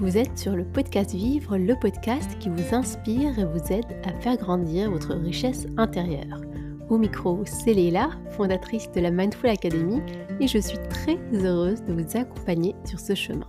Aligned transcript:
Vous 0.00 0.16
êtes 0.16 0.38
sur 0.38 0.54
le 0.54 0.64
podcast 0.64 1.12
Vivre, 1.12 1.58
le 1.58 1.74
podcast 1.74 2.38
qui 2.38 2.48
vous 2.48 2.72
inspire 2.72 3.36
et 3.36 3.44
vous 3.44 3.72
aide 3.72 3.96
à 4.04 4.12
faire 4.20 4.36
grandir 4.36 4.92
votre 4.92 5.12
richesse 5.12 5.66
intérieure. 5.76 6.40
Au 6.88 6.98
micro, 6.98 7.42
c'est 7.44 7.74
Léla, 7.74 8.10
fondatrice 8.30 8.88
de 8.92 9.00
la 9.00 9.10
Mindful 9.10 9.50
Academy, 9.50 10.00
et 10.38 10.46
je 10.46 10.58
suis 10.58 10.78
très 10.88 11.18
heureuse 11.32 11.82
de 11.82 11.92
vous 11.92 12.16
accompagner 12.16 12.76
sur 12.84 13.00
ce 13.00 13.16
chemin. 13.16 13.48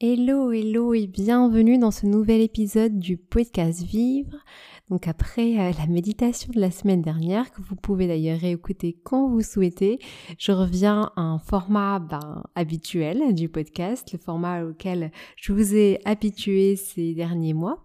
Hello, 0.00 0.50
hello 0.50 0.94
et 0.94 1.06
bienvenue 1.06 1.76
dans 1.76 1.90
ce 1.90 2.06
nouvel 2.06 2.40
épisode 2.40 2.98
du 2.98 3.18
podcast 3.18 3.82
Vivre. 3.82 4.38
Donc 4.90 5.06
après 5.06 5.58
euh, 5.58 5.72
la 5.78 5.86
méditation 5.86 6.50
de 6.52 6.60
la 6.60 6.70
semaine 6.70 7.02
dernière, 7.02 7.50
que 7.52 7.60
vous 7.60 7.76
pouvez 7.76 8.06
d'ailleurs 8.06 8.40
réécouter 8.40 8.98
quand 9.04 9.28
vous 9.28 9.42
souhaitez, 9.42 9.98
je 10.38 10.52
reviens 10.52 11.12
à 11.16 11.20
un 11.20 11.38
format 11.38 11.98
ben, 11.98 12.44
habituel 12.54 13.34
du 13.34 13.48
podcast, 13.48 14.12
le 14.12 14.18
format 14.18 14.64
auquel 14.64 15.12
je 15.36 15.52
vous 15.52 15.74
ai 15.74 16.00
habitué 16.04 16.76
ces 16.76 17.14
derniers 17.14 17.54
mois. 17.54 17.84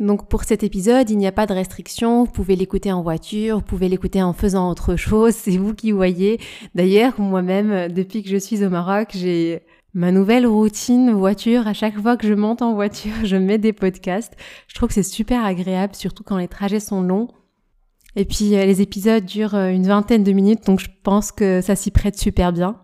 Donc 0.00 0.28
pour 0.28 0.44
cet 0.44 0.62
épisode, 0.62 1.10
il 1.10 1.18
n'y 1.18 1.26
a 1.26 1.32
pas 1.32 1.46
de 1.46 1.52
restriction, 1.52 2.24
vous 2.24 2.30
pouvez 2.30 2.54
l'écouter 2.54 2.92
en 2.92 3.02
voiture, 3.02 3.56
vous 3.56 3.64
pouvez 3.64 3.88
l'écouter 3.88 4.22
en 4.22 4.32
faisant 4.32 4.70
autre 4.70 4.96
chose, 4.96 5.34
c'est 5.36 5.56
vous 5.56 5.74
qui 5.74 5.92
voyez. 5.92 6.40
D'ailleurs, 6.74 7.20
moi-même, 7.20 7.92
depuis 7.92 8.22
que 8.22 8.28
je 8.28 8.36
suis 8.36 8.64
au 8.64 8.70
Maroc, 8.70 9.10
j'ai 9.14 9.62
ma 9.94 10.12
nouvelle 10.12 10.46
routine 10.46 11.12
voiture. 11.12 11.66
À 11.66 11.72
chaque 11.72 12.00
fois 12.00 12.16
que 12.16 12.26
je 12.26 12.34
monte 12.34 12.62
en 12.62 12.74
voiture, 12.74 13.12
je 13.24 13.36
mets 13.36 13.58
des 13.58 13.72
podcasts. 13.72 14.34
Je 14.68 14.74
trouve 14.74 14.88
que 14.88 14.94
c'est 14.94 15.02
super 15.02 15.44
agréable, 15.44 15.94
surtout 15.94 16.22
quand 16.22 16.36
les 16.36 16.48
trajets 16.48 16.80
sont 16.80 17.02
longs. 17.02 17.28
Et 18.16 18.24
puis 18.24 18.56
euh, 18.56 18.64
les 18.64 18.82
épisodes 18.82 19.24
durent 19.24 19.54
euh, 19.54 19.68
une 19.68 19.86
vingtaine 19.86 20.24
de 20.24 20.32
minutes, 20.32 20.66
donc 20.66 20.80
je 20.80 20.88
pense 21.04 21.30
que 21.30 21.60
ça 21.60 21.76
s'y 21.76 21.90
prête 21.90 22.18
super 22.18 22.52
bien. 22.52 22.76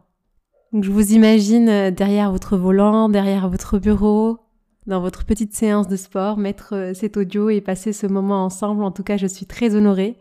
Donc 0.73 0.85
je 0.85 0.91
vous 0.91 1.13
imagine 1.13 1.69
euh, 1.69 1.91
derrière 1.91 2.31
votre 2.31 2.57
volant, 2.57 3.09
derrière 3.09 3.49
votre 3.49 3.79
bureau, 3.79 4.39
dans 4.87 5.01
votre 5.01 5.25
petite 5.25 5.55
séance 5.55 5.89
de 5.89 5.97
sport, 5.97 6.37
mettre 6.37 6.93
cet 6.95 7.17
audio 7.17 7.49
et 7.49 7.61
passer 7.61 7.93
ce 7.93 8.07
moment 8.07 8.45
ensemble. 8.45 8.85
En 8.85 8.91
tout 8.91 9.03
cas, 9.03 9.17
je 9.17 9.27
suis 9.27 9.47
très 9.47 9.75
honorée 9.75 10.19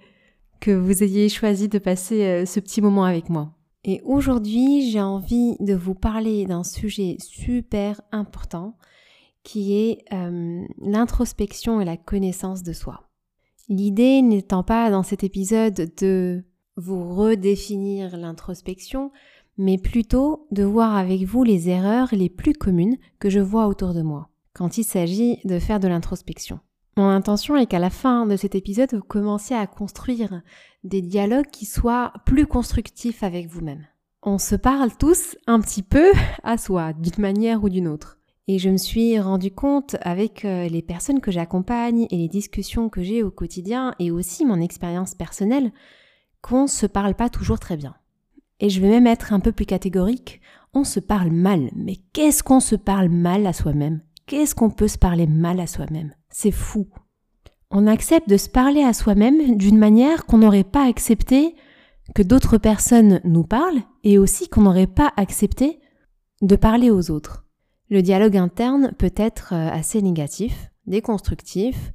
que 0.61 0.71
vous 0.71 1.03
ayez 1.03 1.27
choisi 1.27 1.67
de 1.67 1.79
passer 1.79 2.45
ce 2.45 2.61
petit 2.61 2.81
moment 2.81 3.03
avec 3.03 3.29
moi. 3.29 3.51
Et 3.83 4.01
aujourd'hui, 4.05 4.89
j'ai 4.89 5.01
envie 5.01 5.55
de 5.59 5.73
vous 5.73 5.95
parler 5.95 6.45
d'un 6.45 6.63
sujet 6.63 7.17
super 7.19 8.01
important 8.11 8.77
qui 9.43 9.75
est 9.75 10.05
euh, 10.13 10.63
l'introspection 10.81 11.81
et 11.81 11.85
la 11.85 11.97
connaissance 11.97 12.63
de 12.63 12.71
soi. 12.71 13.09
L'idée 13.67 14.21
n'étant 14.21 14.63
pas 14.63 14.89
dans 14.89 15.03
cet 15.03 15.23
épisode 15.23 15.91
de 15.97 16.43
vous 16.77 17.13
redéfinir 17.13 18.15
l'introspection, 18.17 19.11
mais 19.57 19.77
plutôt 19.77 20.47
de 20.51 20.63
voir 20.63 20.95
avec 20.95 21.23
vous 21.23 21.43
les 21.43 21.69
erreurs 21.69 22.09
les 22.13 22.29
plus 22.29 22.53
communes 22.53 22.97
que 23.19 23.29
je 23.29 23.39
vois 23.39 23.67
autour 23.67 23.93
de 23.93 24.01
moi 24.01 24.29
quand 24.53 24.77
il 24.77 24.83
s'agit 24.83 25.39
de 25.45 25.59
faire 25.59 25.79
de 25.79 25.87
l'introspection. 25.87 26.59
Mon 26.95 27.09
intention 27.09 27.55
est 27.55 27.65
qu'à 27.65 27.79
la 27.79 27.89
fin 27.89 28.27
de 28.27 28.35
cet 28.35 28.53
épisode, 28.53 28.93
vous 28.93 29.01
commenciez 29.01 29.55
à 29.55 29.65
construire 29.65 30.41
des 30.83 31.01
dialogues 31.01 31.49
qui 31.51 31.65
soient 31.65 32.13
plus 32.25 32.45
constructifs 32.45 33.23
avec 33.23 33.47
vous-même. 33.47 33.85
On 34.21 34.37
se 34.37 34.55
parle 34.55 34.95
tous 34.95 35.35
un 35.47 35.59
petit 35.59 35.81
peu 35.81 36.11
à 36.43 36.57
soi, 36.57 36.93
d'une 36.93 37.21
manière 37.21 37.63
ou 37.63 37.69
d'une 37.69 37.87
autre. 37.87 38.19
Et 38.47 38.59
je 38.59 38.69
me 38.69 38.77
suis 38.77 39.19
rendu 39.19 39.51
compte 39.51 39.95
avec 40.01 40.45
euh, 40.45 40.67
les 40.67 40.81
personnes 40.81 41.21
que 41.21 41.31
j'accompagne 41.31 42.07
et 42.11 42.17
les 42.17 42.27
discussions 42.27 42.89
que 42.89 43.01
j'ai 43.01 43.23
au 43.23 43.31
quotidien 43.31 43.95
et 43.99 44.11
aussi 44.11 44.45
mon 44.45 44.59
expérience 44.59 45.15
personnelle 45.15 45.71
qu'on 46.41 46.67
se 46.67 46.85
parle 46.85 47.15
pas 47.15 47.29
toujours 47.29 47.59
très 47.59 47.77
bien. 47.77 47.95
Et 48.59 48.69
je 48.69 48.81
vais 48.81 48.89
même 48.89 49.07
être 49.07 49.33
un 49.33 49.39
peu 49.39 49.51
plus 49.51 49.65
catégorique, 49.65 50.41
on 50.73 50.83
se 50.83 50.99
parle 50.99 51.31
mal. 51.31 51.69
Mais 51.75 51.95
qu'est-ce 52.11 52.43
qu'on 52.43 52.59
se 52.59 52.75
parle 52.75 53.09
mal 53.09 53.47
à 53.47 53.53
soi-même? 53.53 54.01
Qu'est-ce 54.27 54.55
qu'on 54.55 54.69
peut 54.69 54.87
se 54.87 54.97
parler 54.97 55.25
mal 55.25 55.59
à 55.59 55.67
soi-même? 55.67 56.13
C'est 56.33 56.51
fou. 56.51 56.87
On 57.69 57.87
accepte 57.87 58.27
de 58.27 58.37
se 58.37 58.49
parler 58.49 58.83
à 58.83 58.91
soi-même 58.91 59.55
d'une 59.55 59.77
manière 59.77 60.25
qu'on 60.25 60.39
n'aurait 60.39 60.63
pas 60.63 60.85
accepté 60.85 61.55
que 62.15 62.23
d'autres 62.23 62.57
personnes 62.57 63.21
nous 63.23 63.43
parlent 63.43 63.81
et 64.03 64.17
aussi 64.17 64.49
qu'on 64.49 64.63
n'aurait 64.63 64.87
pas 64.87 65.13
accepté 65.15 65.79
de 66.41 66.55
parler 66.55 66.89
aux 66.89 67.11
autres. 67.11 67.45
Le 67.89 68.01
dialogue 68.01 68.35
interne 68.35 68.93
peut 68.97 69.13
être 69.15 69.53
euh, 69.53 69.69
assez 69.69 70.01
négatif, 70.01 70.71
déconstructif, 70.87 71.93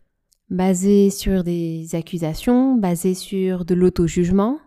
basé 0.50 1.10
sur 1.10 1.42
des 1.42 1.88
accusations, 1.94 2.76
basé 2.76 3.14
sur 3.14 3.64
de 3.64 3.74
l'auto-jugement, 3.74 4.60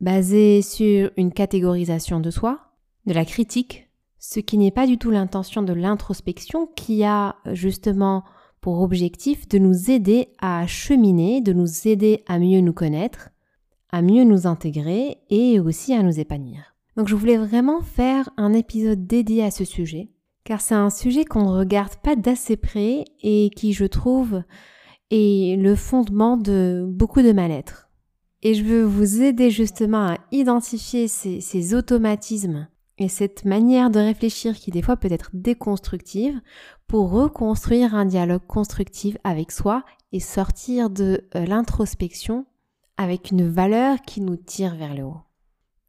basé 0.00 0.62
sur 0.62 1.10
une 1.16 1.32
catégorisation 1.32 2.20
de 2.20 2.30
soi, 2.30 2.60
de 3.06 3.12
la 3.12 3.24
critique, 3.24 3.90
ce 4.18 4.40
qui 4.40 4.56
n'est 4.56 4.70
pas 4.70 4.86
du 4.86 4.98
tout 4.98 5.10
l'intention 5.10 5.62
de 5.62 5.72
l'introspection 5.72 6.68
qui 6.76 7.04
a 7.04 7.36
justement 7.52 8.24
objectif 8.74 9.48
de 9.48 9.58
nous 9.58 9.90
aider 9.90 10.28
à 10.40 10.66
cheminer, 10.66 11.40
de 11.40 11.52
nous 11.52 11.88
aider 11.88 12.22
à 12.26 12.38
mieux 12.38 12.60
nous 12.60 12.72
connaître, 12.72 13.30
à 13.90 14.02
mieux 14.02 14.24
nous 14.24 14.46
intégrer 14.46 15.18
et 15.30 15.60
aussi 15.60 15.94
à 15.94 16.02
nous 16.02 16.20
épanouir. 16.20 16.74
Donc 16.96 17.08
je 17.08 17.14
voulais 17.14 17.36
vraiment 17.36 17.80
faire 17.80 18.30
un 18.36 18.52
épisode 18.52 19.06
dédié 19.06 19.44
à 19.44 19.50
ce 19.50 19.64
sujet, 19.64 20.08
car 20.44 20.60
c'est 20.60 20.74
un 20.74 20.90
sujet 20.90 21.24
qu'on 21.24 21.44
ne 21.44 21.58
regarde 21.58 21.96
pas 21.96 22.16
d'assez 22.16 22.56
près 22.56 23.04
et 23.22 23.50
qui, 23.54 23.72
je 23.72 23.84
trouve, 23.84 24.42
est 25.10 25.60
le 25.60 25.74
fondement 25.74 26.36
de 26.36 26.86
beaucoup 26.88 27.22
de 27.22 27.32
mal-être. 27.32 27.88
Et 28.42 28.54
je 28.54 28.64
veux 28.64 28.82
vous 28.82 29.22
aider 29.22 29.50
justement 29.50 30.06
à 30.06 30.18
identifier 30.30 31.08
ces 31.08 31.74
automatismes 31.74 32.68
et 32.98 33.08
cette 33.08 33.44
manière 33.44 33.90
de 33.90 33.98
réfléchir 33.98 34.54
qui 34.54 34.70
des 34.70 34.82
fois 34.82 34.96
peut 34.96 35.12
être 35.12 35.30
déconstructive 35.34 36.40
pour 36.86 37.10
reconstruire 37.10 37.94
un 37.94 38.06
dialogue 38.06 38.46
constructif 38.46 39.16
avec 39.24 39.52
soi 39.52 39.84
et 40.12 40.20
sortir 40.20 40.88
de 40.88 41.28
euh, 41.34 41.44
l'introspection 41.44 42.46
avec 42.96 43.30
une 43.30 43.46
valeur 43.46 44.00
qui 44.02 44.22
nous 44.22 44.36
tire 44.36 44.76
vers 44.76 44.94
le 44.94 45.02
haut. 45.02 45.20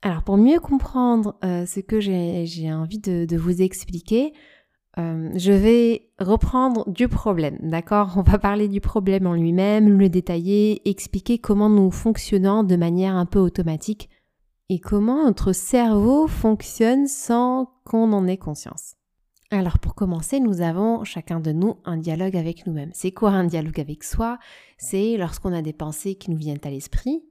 Alors 0.01 0.23
pour 0.23 0.37
mieux 0.37 0.59
comprendre 0.59 1.35
euh, 1.43 1.65
ce 1.65 1.79
que 1.79 1.99
j'ai 1.99 2.73
envie 2.73 2.99
de, 2.99 3.37
vous 3.37 3.61
expliquer, 3.61 4.33
euh, 4.97 5.29
je 5.35 5.51
vais 5.51 6.09
reprendre 6.19 6.89
du 6.89 7.07
problème, 7.07 7.57
d'accord? 7.61 8.15
On 8.17 8.21
va 8.21 8.37
parler 8.37 8.67
du 8.67 8.81
problème 8.81 9.27
en 9.27 9.33
lui-même, 9.33 9.97
le 9.97 10.09
détailler, 10.09 10.87
expliquer 10.89 11.37
comment 11.37 11.69
nous 11.69 11.91
fonctionnons 11.91 12.63
de 12.63 12.75
manière 12.75 13.15
un 13.15 13.25
peu 13.25 13.39
automatique 13.39 14.09
et 14.69 14.79
comment 14.79 15.25
notre 15.25 15.53
cerveau 15.53 16.27
fonctionne 16.27 17.07
sans 17.07 17.71
qu'on 17.85 18.11
en 18.13 18.27
ait 18.27 18.37
conscience? 18.37 18.95
Alors 19.49 19.79
pour 19.79 19.95
commencer, 19.95 20.41
nous 20.41 20.59
avons 20.59 21.05
chacun 21.05 21.39
de 21.39 21.53
nous 21.53 21.77
un 21.85 21.95
dialogue 21.95 22.35
avec 22.35 22.67
nous-mêmes. 22.67 22.91
C'est 22.93 23.11
quoi 23.11 23.31
un 23.31 23.45
dialogue 23.45 23.79
avec 23.79 24.03
soi? 24.03 24.39
C'est 24.77 25.15
lorsqu'on 25.15 25.53
a 25.53 25.61
des 25.61 25.71
pensées 25.71 26.15
qui 26.15 26.31
nous 26.31 26.37
viennent 26.37 26.59
à 26.63 26.69
l'esprit, 26.69 27.23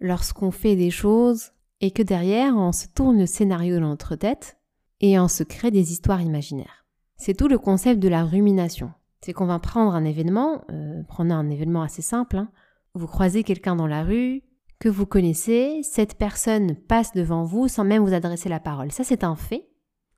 lorsqu'on 0.00 0.50
fait 0.50 0.74
des 0.74 0.90
choses 0.90 1.52
et 1.80 1.92
que 1.92 2.02
derrière 2.02 2.56
on 2.56 2.72
se 2.72 2.88
tourne 2.88 3.18
le 3.18 3.26
scénario 3.26 3.78
dans 3.78 3.90
notre 3.90 4.16
tête 4.16 4.58
et 5.00 5.20
on 5.20 5.28
se 5.28 5.44
crée 5.44 5.70
des 5.70 5.92
histoires 5.92 6.20
imaginaires. 6.20 6.84
C'est 7.16 7.36
tout 7.36 7.46
le 7.46 7.58
concept 7.58 8.00
de 8.00 8.08
la 8.08 8.24
rumination. 8.24 8.90
C'est 9.20 9.32
qu'on 9.32 9.46
va 9.46 9.60
prendre 9.60 9.94
un 9.94 10.04
événement, 10.04 10.64
euh, 10.72 11.02
prenez 11.06 11.32
un 11.32 11.48
événement 11.48 11.82
assez 11.82 12.02
simple, 12.02 12.38
hein. 12.38 12.48
vous 12.94 13.06
croisez 13.06 13.44
quelqu'un 13.44 13.76
dans 13.76 13.86
la 13.86 14.02
rue, 14.02 14.42
que 14.82 14.88
vous 14.88 15.06
connaissez, 15.06 15.78
cette 15.84 16.18
personne 16.18 16.74
passe 16.74 17.12
devant 17.12 17.44
vous 17.44 17.68
sans 17.68 17.84
même 17.84 18.04
vous 18.04 18.14
adresser 18.14 18.48
la 18.48 18.58
parole. 18.58 18.90
Ça, 18.90 19.04
c'est 19.04 19.22
un 19.22 19.36
fait. 19.36 19.68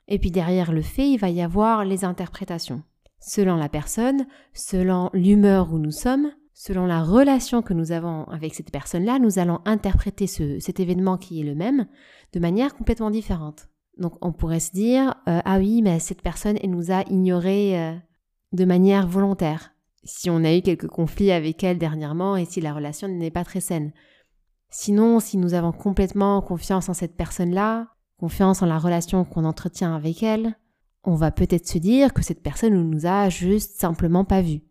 Et 0.08 0.18
puis 0.18 0.30
derrière 0.30 0.72
le 0.72 0.80
fait, 0.80 1.06
il 1.06 1.18
va 1.18 1.28
y 1.28 1.42
avoir 1.42 1.84
les 1.84 2.02
interprétations. 2.02 2.82
Selon 3.20 3.56
la 3.56 3.68
personne, 3.68 4.26
selon 4.54 5.10
l'humeur 5.12 5.70
où 5.70 5.78
nous 5.78 5.90
sommes, 5.90 6.32
selon 6.54 6.86
la 6.86 7.02
relation 7.02 7.60
que 7.60 7.74
nous 7.74 7.92
avons 7.92 8.24
avec 8.24 8.54
cette 8.54 8.70
personne-là, 8.70 9.18
nous 9.18 9.38
allons 9.38 9.60
interpréter 9.66 10.26
cet 10.26 10.80
événement 10.80 11.18
qui 11.18 11.42
est 11.42 11.44
le 11.44 11.54
même 11.54 11.86
de 12.32 12.40
manière 12.40 12.74
complètement 12.74 13.10
différente. 13.10 13.68
Donc 13.98 14.14
on 14.22 14.32
pourrait 14.32 14.60
se 14.60 14.72
dire, 14.72 15.14
euh, 15.28 15.40
ah 15.44 15.58
oui, 15.58 15.82
mais 15.82 15.98
cette 15.98 16.22
personne, 16.22 16.56
elle 16.62 16.70
nous 16.70 16.90
a 16.90 17.02
ignorés 17.10 17.78
euh, 17.78 17.94
de 18.52 18.64
manière 18.64 19.06
volontaire. 19.06 19.74
Si 20.04 20.30
on 20.30 20.42
a 20.42 20.54
eu 20.54 20.62
quelques 20.62 20.88
conflits 20.88 21.32
avec 21.32 21.62
elle 21.62 21.76
dernièrement 21.76 22.38
et 22.38 22.46
si 22.46 22.62
la 22.62 22.72
relation 22.72 23.08
n'est 23.08 23.30
pas 23.30 23.44
très 23.44 23.60
saine. 23.60 23.92
Sinon, 24.76 25.20
si 25.20 25.36
nous 25.36 25.54
avons 25.54 25.70
complètement 25.70 26.42
confiance 26.42 26.88
en 26.88 26.94
cette 26.94 27.16
personne-là, 27.16 27.86
confiance 28.18 28.60
en 28.60 28.66
la 28.66 28.80
relation 28.80 29.24
qu'on 29.24 29.44
entretient 29.44 29.94
avec 29.94 30.24
elle, 30.24 30.58
on 31.04 31.14
va 31.14 31.30
peut-être 31.30 31.68
se 31.68 31.78
dire 31.78 32.12
que 32.12 32.24
cette 32.24 32.42
personne 32.42 32.74
ne 32.74 32.82
nous 32.82 33.06
a 33.06 33.28
juste 33.28 33.78
simplement 33.78 34.24
pas 34.24 34.42
vus. 34.42 34.62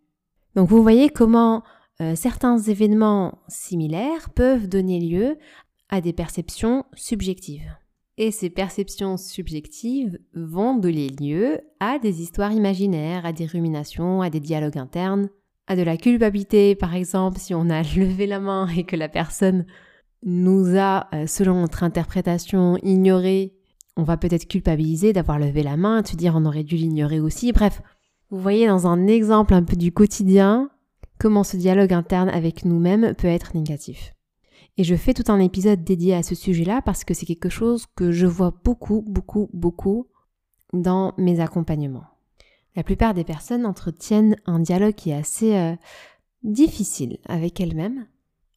Donc 0.56 0.68
vous 0.68 0.82
voyez 0.82 1.10
comment 1.10 1.64
euh, 2.02 2.16
certains 2.16 2.58
événements 2.58 3.40
similaires 3.48 4.30
peuvent 4.32 4.68
donner 4.68 5.00
lieu 5.00 5.38
à 5.88 6.02
des 6.02 6.12
perceptions 6.12 6.84
subjectives. 6.94 7.74
Et 8.18 8.32
ces 8.32 8.50
perceptions 8.50 9.16
subjectives 9.16 10.20
vont 10.36 10.76
donner 10.76 11.08
lieu 11.08 11.62
à 11.80 11.98
des 11.98 12.22
histoires 12.22 12.52
imaginaires, 12.52 13.26
à 13.26 13.32
des 13.32 13.46
ruminations, 13.46 14.22
à 14.22 14.30
des 14.30 14.42
dialogues 14.42 14.78
internes, 14.78 15.30
à 15.68 15.78
de 15.78 15.82
la 15.82 15.96
culpabilité 15.96 16.76
par 16.76 16.94
exemple 16.94 17.40
si 17.40 17.56
on 17.56 17.70
a 17.70 17.82
levé 17.96 18.28
la 18.28 18.42
main 18.42 18.68
et 18.68 18.84
que 18.84 18.98
la 18.98 19.08
personne 19.08 19.66
nous 20.26 20.78
a, 20.78 21.08
euh, 21.14 21.28
selon 21.28 21.62
notre 21.62 21.84
interprétation, 21.84 22.78
ignoré 22.84 23.54
On 23.96 24.04
va 24.04 24.18
peut-être 24.18 24.48
culpabiliser 24.48 25.14
d'avoir 25.14 25.38
levé 25.38 25.62
la 25.62 25.78
main, 25.78 26.02
te 26.02 26.16
dire 26.16 26.34
on 26.36 26.46
aurait 26.46 26.64
dû 26.64 26.76
l'ignorer 26.76 27.20
aussi. 27.20 27.52
Bref, 27.52 27.82
vous 28.32 28.40
voyez 28.40 28.68
dans 28.68 28.88
un 28.88 29.06
exemple 29.06 29.54
un 29.54 29.64
peu 29.64 29.76
du 29.76 29.92
quotidien 29.92 30.72
comment 31.20 31.44
ce 31.44 31.58
dialogue 31.58 31.94
interne 31.94 32.30
avec 32.30 32.66
nous-mêmes 32.66 33.14
peut 33.14 33.28
être 33.28 33.56
négatif. 33.56 34.14
Et 34.78 34.84
je 34.84 34.96
fais 34.96 35.14
tout 35.14 35.32
un 35.32 35.40
épisode 35.40 35.84
dédié 35.84 36.16
à 36.16 36.24
ce 36.24 36.34
sujet-là 36.34 36.82
parce 36.82 37.04
que 37.04 37.14
c'est 37.14 37.28
quelque 37.28 37.50
chose 37.50 37.86
que 37.96 38.12
je 38.12 38.26
vois 38.26 38.54
beaucoup, 38.64 39.04
beaucoup, 39.08 39.50
beaucoup 39.54 40.08
dans 40.74 41.14
mes 41.18 41.40
accompagnements. 41.40 42.06
La 42.76 42.84
plupart 42.84 43.14
des 43.14 43.24
personnes 43.24 43.68
entretiennent 43.68 44.36
un 44.48 44.60
dialogue 44.60 44.96
qui 44.96 45.12
est 45.12 45.16
assez 45.16 45.56
euh, 45.56 45.76
difficile 46.42 47.20
avec 47.28 47.62
elles-mêmes, 47.62 48.08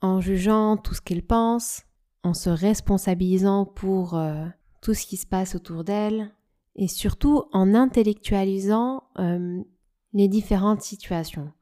en 0.01 0.21
jugeant 0.21 0.77
tout 0.77 0.95
ce 0.95 1.01
qu'elles 1.01 1.27
pensent, 1.27 1.83
en 2.23 2.35
se 2.35 2.51
responsabilisant 2.51 3.65
pour 3.65 4.15
euh, 4.15 4.45
tout 4.83 4.95
ce 4.95 5.07
qui 5.07 5.17
se 5.17 5.27
passe 5.27 5.55
autour 5.55 5.85
d'elles, 5.85 6.33
et 6.75 6.89
surtout 6.89 7.45
en 7.53 7.75
intellectualisant 7.75 9.05
euh, 9.19 9.63
les 10.13 10.29
différentes 10.29 10.83
situations. 10.83 11.53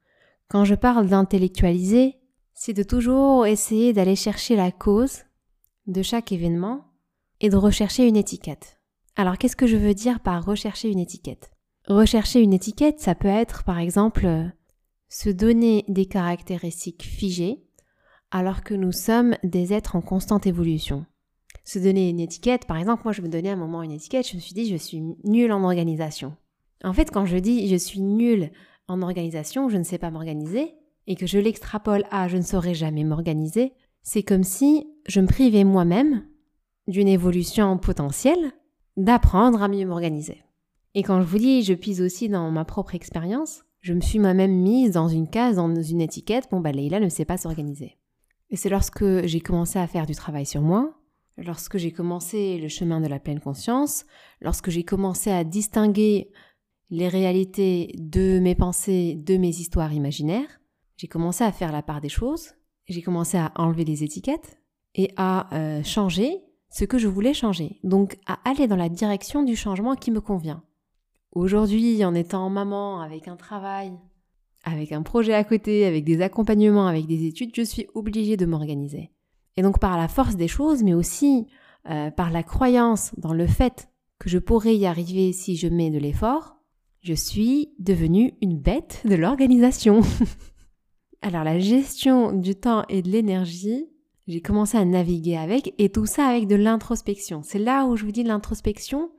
Quand 0.48 0.64
je 0.64 0.74
parle 0.74 1.08
d'intellectualiser, 1.08 2.16
c'est 2.52 2.72
de 2.72 2.82
toujours 2.82 3.46
essayer 3.46 3.92
d'aller 3.92 4.16
chercher 4.16 4.56
la 4.56 4.70
cause 4.72 5.22
de 5.86 6.02
chaque 6.02 6.32
événement 6.32 6.84
et 7.40 7.50
de 7.50 7.56
rechercher 7.56 8.06
une 8.06 8.16
étiquette. 8.16 8.80
Alors 9.16 9.38
qu'est-ce 9.38 9.56
que 9.56 9.66
je 9.66 9.76
veux 9.76 9.94
dire 9.94 10.20
par 10.20 10.44
rechercher 10.44 10.90
une 10.90 10.98
étiquette? 10.98 11.50
Rechercher 11.86 12.40
une 12.40 12.52
étiquette, 12.52 13.00
ça 13.00 13.14
peut 13.14 13.28
être 13.28 13.64
par 13.64 13.78
exemple 13.78 14.26
se 15.08 15.30
donner 15.30 15.84
des 15.88 16.06
caractéristiques 16.06 17.02
figées 17.02 17.64
alors 18.34 18.64
que 18.64 18.74
nous 18.74 18.90
sommes 18.90 19.36
des 19.44 19.72
êtres 19.72 19.94
en 19.94 20.00
constante 20.00 20.48
évolution. 20.48 21.06
Se 21.62 21.78
donner 21.78 22.10
une 22.10 22.18
étiquette, 22.18 22.66
par 22.66 22.78
exemple, 22.78 23.02
moi 23.04 23.12
je 23.12 23.22
me 23.22 23.28
donnais 23.28 23.50
à 23.50 23.52
un 23.52 23.56
moment 23.56 23.84
une 23.84 23.92
étiquette, 23.92 24.28
je 24.28 24.34
me 24.34 24.40
suis 24.40 24.54
dit 24.54 24.68
je 24.68 24.76
suis 24.76 25.00
nulle 25.22 25.52
en 25.52 25.62
organisation. 25.62 26.34
En 26.82 26.92
fait, 26.92 27.12
quand 27.12 27.26
je 27.26 27.36
dis 27.36 27.68
je 27.68 27.76
suis 27.76 28.00
nulle 28.00 28.50
en 28.88 29.02
organisation, 29.02 29.68
je 29.68 29.76
ne 29.76 29.84
sais 29.84 29.98
pas 29.98 30.10
m'organiser, 30.10 30.74
et 31.06 31.14
que 31.14 31.28
je 31.28 31.38
l'extrapole 31.38 32.02
à 32.10 32.26
je 32.26 32.36
ne 32.36 32.42
saurais 32.42 32.74
jamais 32.74 33.04
m'organiser, 33.04 33.72
c'est 34.02 34.24
comme 34.24 34.42
si 34.42 34.84
je 35.06 35.20
me 35.20 35.28
privais 35.28 35.62
moi-même 35.62 36.26
d'une 36.88 37.08
évolution 37.08 37.78
potentielle 37.78 38.50
d'apprendre 38.96 39.62
à 39.62 39.68
mieux 39.68 39.86
m'organiser. 39.86 40.42
Et 40.94 41.04
quand 41.04 41.20
je 41.20 41.26
vous 41.26 41.38
dis 41.38 41.62
je 41.62 41.74
pise 41.74 42.02
aussi 42.02 42.28
dans 42.28 42.50
ma 42.50 42.64
propre 42.64 42.96
expérience, 42.96 43.62
je 43.80 43.92
me 43.92 44.00
suis 44.00 44.18
moi-même 44.18 44.60
mise 44.60 44.90
dans 44.90 45.06
une 45.06 45.28
case, 45.28 45.54
dans 45.54 45.72
une 45.72 46.00
étiquette, 46.00 46.48
bon 46.50 46.58
bah 46.58 46.72
Leïla 46.72 46.98
ne 46.98 47.08
sait 47.08 47.24
pas 47.24 47.36
s'organiser. 47.36 47.96
Et 48.50 48.56
c'est 48.56 48.68
lorsque 48.68 49.26
j'ai 49.26 49.40
commencé 49.40 49.78
à 49.78 49.86
faire 49.86 50.06
du 50.06 50.14
travail 50.14 50.46
sur 50.46 50.60
moi, 50.60 50.94
lorsque 51.36 51.78
j'ai 51.78 51.92
commencé 51.92 52.58
le 52.58 52.68
chemin 52.68 53.00
de 53.00 53.06
la 53.06 53.18
pleine 53.18 53.40
conscience, 53.40 54.04
lorsque 54.40 54.70
j'ai 54.70 54.84
commencé 54.84 55.30
à 55.30 55.44
distinguer 55.44 56.30
les 56.90 57.08
réalités 57.08 57.94
de 57.98 58.38
mes 58.38 58.54
pensées, 58.54 59.14
de 59.16 59.36
mes 59.36 59.48
histoires 59.48 59.92
imaginaires, 59.92 60.60
j'ai 60.96 61.08
commencé 61.08 61.42
à 61.42 61.52
faire 61.52 61.72
la 61.72 61.82
part 61.82 62.00
des 62.00 62.08
choses, 62.08 62.52
j'ai 62.86 63.02
commencé 63.02 63.36
à 63.36 63.52
enlever 63.56 63.84
les 63.84 64.04
étiquettes 64.04 64.58
et 64.94 65.10
à 65.16 65.52
euh, 65.54 65.82
changer 65.82 66.42
ce 66.70 66.84
que 66.84 66.98
je 66.98 67.08
voulais 67.08 67.34
changer, 67.34 67.78
donc 67.82 68.18
à 68.26 68.38
aller 68.48 68.66
dans 68.66 68.76
la 68.76 68.88
direction 68.88 69.42
du 69.42 69.56
changement 69.56 69.94
qui 69.94 70.10
me 70.10 70.20
convient. 70.20 70.62
Aujourd'hui, 71.32 72.04
en 72.04 72.14
étant 72.14 72.48
maman, 72.50 73.00
avec 73.00 73.26
un 73.26 73.36
travail, 73.36 73.92
avec 74.64 74.92
un 74.92 75.02
projet 75.02 75.34
à 75.34 75.44
côté, 75.44 75.84
avec 75.84 76.04
des 76.04 76.20
accompagnements, 76.20 76.86
avec 76.86 77.06
des 77.06 77.26
études, 77.26 77.52
je 77.54 77.62
suis 77.62 77.86
obligée 77.94 78.36
de 78.36 78.46
m'organiser. 78.46 79.10
Et 79.56 79.62
donc 79.62 79.78
par 79.78 79.96
la 79.96 80.08
force 80.08 80.36
des 80.36 80.48
choses, 80.48 80.82
mais 80.82 80.94
aussi 80.94 81.46
euh, 81.88 82.10
par 82.10 82.30
la 82.30 82.42
croyance 82.42 83.12
dans 83.18 83.34
le 83.34 83.46
fait 83.46 83.88
que 84.18 84.28
je 84.28 84.38
pourrais 84.38 84.76
y 84.76 84.86
arriver 84.86 85.32
si 85.32 85.56
je 85.56 85.68
mets 85.68 85.90
de 85.90 85.98
l'effort, 85.98 86.56
je 87.00 87.14
suis 87.14 87.74
devenue 87.78 88.32
une 88.40 88.58
bête 88.58 89.02
de 89.04 89.14
l'organisation. 89.14 90.00
Alors 91.22 91.44
la 91.44 91.58
gestion 91.58 92.32
du 92.32 92.54
temps 92.54 92.84
et 92.88 93.02
de 93.02 93.10
l'énergie, 93.10 93.86
j'ai 94.26 94.40
commencé 94.40 94.78
à 94.78 94.84
naviguer 94.84 95.36
avec 95.36 95.74
et 95.78 95.90
tout 95.90 96.06
ça 96.06 96.26
avec 96.28 96.46
de 96.46 96.56
l'introspection. 96.56 97.42
C'est 97.42 97.58
là 97.58 97.84
où 97.86 97.96
je 97.96 98.04
vous 98.04 98.12
dis 98.12 98.22
l'introspection 98.22 99.10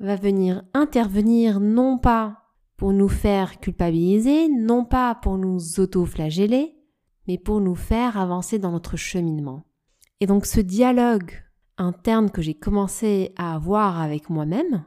va 0.00 0.16
venir 0.16 0.62
intervenir 0.72 1.60
non 1.60 1.98
pas 1.98 2.43
pour 2.76 2.92
nous 2.92 3.08
faire 3.08 3.60
culpabiliser, 3.60 4.48
non 4.48 4.84
pas 4.84 5.14
pour 5.14 5.38
nous 5.38 5.80
auto-flageller, 5.80 6.74
mais 7.26 7.38
pour 7.38 7.60
nous 7.60 7.74
faire 7.74 8.18
avancer 8.18 8.58
dans 8.58 8.72
notre 8.72 8.96
cheminement. 8.96 9.64
Et 10.20 10.26
donc 10.26 10.46
ce 10.46 10.60
dialogue 10.60 11.32
interne 11.76 12.30
que 12.30 12.42
j'ai 12.42 12.54
commencé 12.54 13.32
à 13.36 13.54
avoir 13.54 14.00
avec 14.00 14.30
moi-même, 14.30 14.84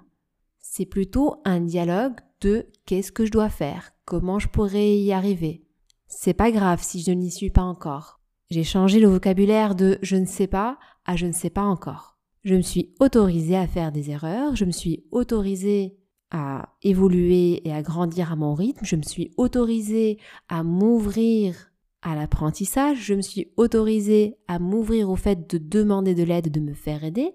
c'est 0.60 0.86
plutôt 0.86 1.42
un 1.46 1.62
dialogue 1.62 2.16
de 2.42 2.68
qu'est-ce 2.86 3.12
que 3.12 3.26
je 3.26 3.32
dois 3.32 3.50
faire, 3.50 3.92
comment 4.06 4.40
je 4.40 4.48
pourrais 4.48 4.98
y 4.98 5.12
arriver, 5.12 5.68
c'est 6.08 6.34
pas 6.34 6.52
grave 6.52 6.82
si 6.82 7.02
je 7.02 7.12
n'y 7.12 7.32
suis 7.32 7.50
pas 7.50 7.64
encore. 7.64 8.22
J'ai 8.50 8.64
changé 8.64 9.00
le 9.00 9.10
vocabulaire 9.10 9.76
de 9.76 10.00
je 10.02 10.16
ne 10.16 10.26
sais 10.26 10.48
pas 10.48 10.78
à 11.06 11.16
je 11.16 11.26
ne 11.26 11.34
sais 11.34 11.50
pas 11.50 11.64
encore. 11.64 12.18
Je 12.44 12.56
me 12.56 12.62
suis 12.62 12.96
autorisée 13.00 13.58
à 13.58 13.68
faire 13.68 13.92
des 13.92 14.10
erreurs, 14.10 14.56
je 14.56 14.64
me 14.64 14.72
suis 14.72 15.06
autorisée 15.12 15.98
à 16.32 16.76
évoluer 16.82 17.68
et 17.68 17.74
à 17.74 17.82
grandir 17.82 18.32
à 18.32 18.36
mon 18.36 18.54
rythme, 18.54 18.86
je 18.86 18.96
me 18.96 19.02
suis 19.02 19.32
autorisée 19.38 20.18
à 20.50 20.64
m'ouvrir 20.64 21.72
à 22.02 22.16
l'apprentissage, 22.16 23.00
je 23.00 23.14
me 23.14 23.22
suis 23.22 23.52
autorisée 23.58 24.38
à 24.48 24.60
m'ouvrir 24.60 25.10
au 25.10 25.16
fait 25.16 25.50
de 25.50 25.58
demander 25.58 26.16
de 26.16 26.24
l'aide, 26.24 26.52
de 26.52 26.60
me 26.60 26.74
faire 26.74 27.04
aider, 27.04 27.34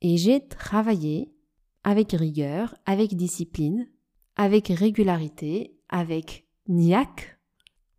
et 0.00 0.16
j'ai 0.16 0.46
travaillé 0.46 1.32
avec 1.84 2.12
rigueur, 2.12 2.74
avec 2.86 3.14
discipline, 3.16 3.88
avec 4.36 4.68
régularité, 4.68 5.76
avec 5.88 6.46
niaque, 6.68 7.38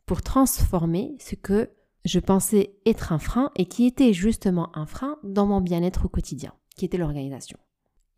pour 0.06 0.22
transformer 0.22 1.16
ce 1.20 1.36
que 1.36 1.70
je 2.06 2.20
pensais 2.20 2.76
être 2.86 3.14
un 3.14 3.20
frein 3.20 3.52
et 3.56 3.66
qui 3.66 3.86
était 3.86 4.14
justement 4.14 4.76
un 4.78 4.86
frein 4.86 5.18
dans 5.24 5.46
mon 5.46 5.62
bien-être 5.62 6.06
au 6.06 6.10
quotidien, 6.10 6.54
qui 6.76 6.86
était 6.86 6.98
l'organisation. 6.98 7.58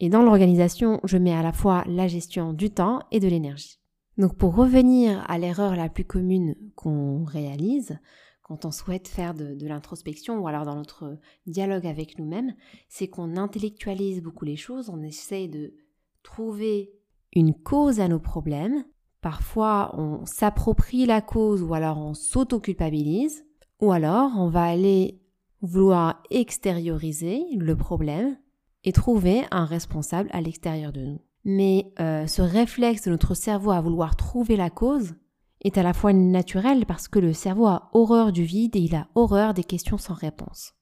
Et 0.05 0.09
dans 0.09 0.21
l'organisation, 0.21 0.99
je 1.03 1.17
mets 1.17 1.33
à 1.33 1.41
la 1.41 1.51
fois 1.51 1.83
la 1.87 2.07
gestion 2.07 2.53
du 2.53 2.69
temps 2.69 2.99
et 3.09 3.19
de 3.19 3.27
l'énergie. 3.27 3.79
Donc 4.19 4.37
pour 4.37 4.53
revenir 4.53 5.25
à 5.27 5.39
l'erreur 5.39 5.75
la 5.75 5.89
plus 5.89 6.05
commune 6.05 6.55
qu'on 6.75 7.23
réalise 7.23 7.97
quand 8.43 8.65
on 8.65 8.71
souhaite 8.71 9.07
faire 9.07 9.33
de, 9.33 9.57
l'introspection 9.65 10.37
ou 10.37 10.47
alors 10.47 10.63
dans 10.63 10.75
notre 10.75 11.17
dialogue 11.47 11.87
avec 11.87 12.19
nous-mêmes, 12.19 12.53
c'est 12.87 13.07
qu'on 13.07 13.35
intellectualise 13.35 14.21
beaucoup 14.21 14.45
les 14.45 14.57
choses, 14.57 14.91
on 14.91 15.01
essaye 15.01 15.50
de 15.50 15.74
trouver 16.21 16.91
une 17.33 17.55
cause 17.55 18.00
à 18.00 18.07
nos 18.07 18.19
problèmes 18.19 18.85
Parfois, 19.21 19.89
on 19.97 20.24
s'approprie 20.27 21.07
la 21.07 21.19
cause 21.19 21.63
ou 21.63 21.74
alors 21.74 21.97
on 21.97 22.13
s'auto-culpabilise, 22.13 23.43
ou 23.81 23.91
alors 23.91 24.33
on 24.38 24.50
va 24.50 24.65
aller 24.65 25.19
vouloir 25.63 26.21
extérioriser 26.29 27.43
le 27.57 27.75
problème 27.75 28.38
et 28.86 28.94
trouver 28.94 29.44
un 29.51 29.65
responsable 29.65 30.30
à 30.32 30.39
l'extérieur 30.39 30.94
de 30.94 31.01
nous. 31.01 31.22
Mais 31.44 31.92
euh, 32.00 32.25
ce 32.27 32.42
réflexe 32.42 33.04
de 33.04 33.12
notre 33.12 33.34
cerveau 33.34 33.72
à 33.72 33.82
vouloir 33.82 34.15
trouver 34.15 34.56
la 34.56 34.70
cause 34.70 35.15
est 35.62 35.77
à 35.77 35.84
la 35.84 35.94
fois 35.94 36.13
naturel 36.13 36.86
parce 36.86 37.10
que 37.10 37.20
le 37.20 37.34
cerveau 37.34 37.68
a 37.68 37.89
horreur 37.94 38.32
du 38.32 38.44
vide 38.44 38.77
et 38.77 38.80
il 38.80 38.96
a 38.96 39.10
horreur 39.15 39.54
des 39.54 39.63
questions 39.63 39.98
sans 39.98 40.13
réponse. 40.13 40.74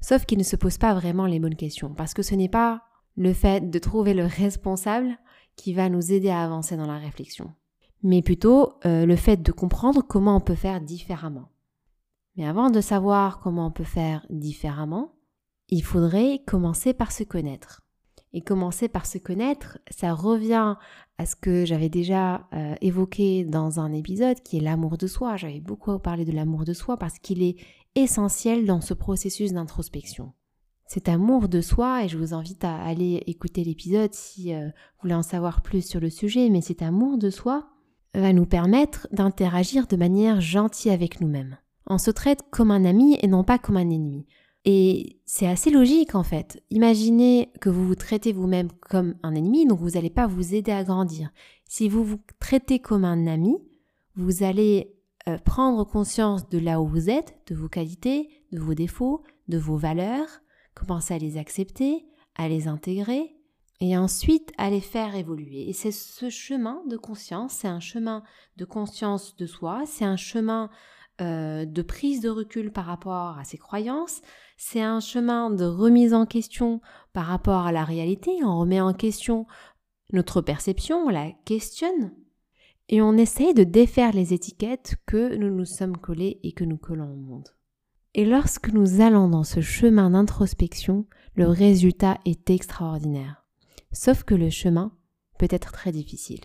Sauf 0.00 0.26
qu'il 0.26 0.38
ne 0.38 0.44
se 0.44 0.56
pose 0.56 0.76
pas 0.76 0.92
vraiment 0.92 1.26
les 1.26 1.40
bonnes 1.40 1.56
questions 1.56 1.94
parce 1.94 2.12
que 2.12 2.22
ce 2.22 2.34
n'est 2.34 2.50
pas 2.50 2.82
le 3.16 3.32
fait 3.32 3.70
de 3.70 3.78
trouver 3.78 4.12
le 4.12 4.26
responsable 4.26 5.16
qui 5.56 5.72
va 5.72 5.88
nous 5.88 6.12
aider 6.12 6.28
à 6.28 6.44
avancer 6.44 6.76
dans 6.76 6.86
la 6.86 6.98
réflexion 6.98 7.54
mais 8.04 8.20
plutôt 8.20 8.74
euh, 8.84 9.06
le 9.06 9.16
fait 9.16 9.42
de 9.42 9.50
comprendre 9.50 10.02
comment 10.06 10.36
on 10.36 10.40
peut 10.40 10.54
faire 10.54 10.80
différemment. 10.80 11.48
Mais 12.36 12.46
avant 12.46 12.70
de 12.70 12.80
savoir 12.80 13.40
comment 13.40 13.66
on 13.66 13.70
peut 13.70 13.82
faire 13.82 14.26
différemment, 14.28 15.13
il 15.68 15.82
faudrait 15.82 16.40
commencer 16.46 16.94
par 16.94 17.12
se 17.12 17.24
connaître. 17.24 17.82
Et 18.32 18.40
commencer 18.40 18.88
par 18.88 19.06
se 19.06 19.18
connaître, 19.18 19.78
ça 19.90 20.12
revient 20.12 20.74
à 21.18 21.26
ce 21.26 21.36
que 21.36 21.64
j'avais 21.64 21.88
déjà 21.88 22.48
euh, 22.52 22.74
évoqué 22.80 23.44
dans 23.44 23.78
un 23.78 23.92
épisode 23.92 24.40
qui 24.40 24.56
est 24.56 24.60
l'amour 24.60 24.98
de 24.98 25.06
soi. 25.06 25.36
J'avais 25.36 25.60
beaucoup 25.60 25.96
parlé 26.00 26.24
de 26.24 26.32
l'amour 26.32 26.64
de 26.64 26.72
soi 26.72 26.96
parce 26.96 27.20
qu'il 27.20 27.42
est 27.42 27.56
essentiel 27.94 28.66
dans 28.66 28.80
ce 28.80 28.92
processus 28.92 29.52
d'introspection. 29.52 30.32
Cet 30.86 31.08
amour 31.08 31.48
de 31.48 31.60
soi, 31.60 32.04
et 32.04 32.08
je 32.08 32.18
vous 32.18 32.34
invite 32.34 32.64
à 32.64 32.76
aller 32.82 33.22
écouter 33.26 33.62
l'épisode 33.64 34.12
si 34.12 34.52
euh, 34.52 34.66
vous 34.66 35.02
voulez 35.02 35.14
en 35.14 35.22
savoir 35.22 35.62
plus 35.62 35.86
sur 35.86 36.00
le 36.00 36.10
sujet, 36.10 36.50
mais 36.50 36.60
cet 36.60 36.82
amour 36.82 37.18
de 37.18 37.30
soi, 37.30 37.68
va 38.14 38.32
nous 38.32 38.46
permettre 38.46 39.08
d'interagir 39.12 39.86
de 39.86 39.96
manière 39.96 40.40
gentille 40.40 40.92
avec 40.92 41.20
nous-mêmes. 41.20 41.56
On 41.86 41.98
se 41.98 42.10
traite 42.10 42.42
comme 42.50 42.70
un 42.70 42.84
ami 42.84 43.18
et 43.20 43.26
non 43.26 43.44
pas 43.44 43.58
comme 43.58 43.76
un 43.76 43.90
ennemi. 43.90 44.26
Et 44.64 45.20
c'est 45.26 45.46
assez 45.46 45.70
logique 45.70 46.14
en 46.14 46.22
fait. 46.22 46.62
Imaginez 46.70 47.50
que 47.60 47.68
vous 47.68 47.86
vous 47.86 47.94
traitez 47.94 48.32
vous-même 48.32 48.70
comme 48.80 49.14
un 49.22 49.34
ennemi, 49.34 49.66
donc 49.66 49.80
vous 49.80 49.90
n'allez 49.90 50.10
pas 50.10 50.26
vous 50.26 50.54
aider 50.54 50.72
à 50.72 50.84
grandir. 50.84 51.30
Si 51.66 51.88
vous 51.88 52.04
vous 52.04 52.20
traitez 52.40 52.78
comme 52.78 53.04
un 53.04 53.26
ami, 53.26 53.58
vous 54.16 54.42
allez 54.42 54.94
euh, 55.28 55.38
prendre 55.38 55.84
conscience 55.84 56.48
de 56.48 56.58
là 56.58 56.80
où 56.80 56.86
vous 56.86 57.10
êtes, 57.10 57.36
de 57.46 57.54
vos 57.54 57.68
qualités, 57.68 58.28
de 58.52 58.60
vos 58.60 58.74
défauts, 58.74 59.22
de 59.48 59.58
vos 59.58 59.76
valeurs, 59.76 60.28
commencer 60.74 61.14
à 61.14 61.18
les 61.18 61.36
accepter, 61.36 62.06
à 62.36 62.48
les 62.48 62.68
intégrer, 62.68 63.36
et 63.80 63.96
ensuite 63.98 64.52
à 64.56 64.70
les 64.70 64.80
faire 64.80 65.14
évoluer. 65.14 65.68
Et 65.68 65.72
c'est 65.72 65.92
ce 65.92 66.30
chemin 66.30 66.82
de 66.88 66.96
conscience, 66.96 67.52
c'est 67.52 67.68
un 67.68 67.80
chemin 67.80 68.22
de 68.56 68.64
conscience 68.64 69.36
de 69.36 69.46
soi, 69.46 69.82
c'est 69.86 70.04
un 70.04 70.16
chemin 70.16 70.70
euh, 71.20 71.64
de 71.64 71.82
prise 71.82 72.20
de 72.20 72.28
recul 72.28 72.72
par 72.72 72.86
rapport 72.86 73.38
à 73.38 73.44
ses 73.44 73.58
croyances, 73.58 74.20
c'est 74.66 74.80
un 74.80 74.98
chemin 74.98 75.50
de 75.50 75.66
remise 75.66 76.14
en 76.14 76.24
question 76.24 76.80
par 77.12 77.26
rapport 77.26 77.66
à 77.66 77.72
la 77.72 77.84
réalité, 77.84 78.30
on 78.42 78.60
remet 78.60 78.80
en 78.80 78.94
question 78.94 79.46
notre 80.14 80.40
perception, 80.40 81.04
on 81.04 81.10
la 81.10 81.32
questionne, 81.44 82.14
et 82.88 83.02
on 83.02 83.12
essaye 83.12 83.52
de 83.52 83.62
défaire 83.62 84.14
les 84.14 84.32
étiquettes 84.32 84.96
que 85.04 85.36
nous 85.36 85.54
nous 85.54 85.66
sommes 85.66 85.98
collés 85.98 86.40
et 86.42 86.52
que 86.52 86.64
nous 86.64 86.78
collons 86.78 87.12
au 87.12 87.16
monde. 87.16 87.50
Et 88.14 88.24
lorsque 88.24 88.72
nous 88.72 89.02
allons 89.02 89.28
dans 89.28 89.44
ce 89.44 89.60
chemin 89.60 90.08
d'introspection, 90.08 91.04
le 91.34 91.46
résultat 91.46 92.16
est 92.24 92.48
extraordinaire. 92.48 93.44
Sauf 93.92 94.22
que 94.22 94.34
le 94.34 94.48
chemin 94.48 94.92
peut 95.38 95.48
être 95.50 95.72
très 95.72 95.92
difficile. 95.92 96.40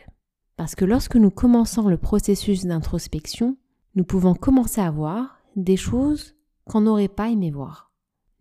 Parce 0.58 0.76
que 0.76 0.84
lorsque 0.84 1.16
nous 1.16 1.32
commençons 1.32 1.88
le 1.88 1.98
processus 1.98 2.66
d'introspection, 2.66 3.56
nous 3.96 4.04
pouvons 4.04 4.34
commencer 4.34 4.82
à 4.82 4.92
voir 4.92 5.40
des 5.56 5.78
choses 5.78 6.36
qu'on 6.66 6.82
n'aurait 6.82 7.08
pas 7.08 7.30
aimé 7.30 7.50
voir. 7.50 7.89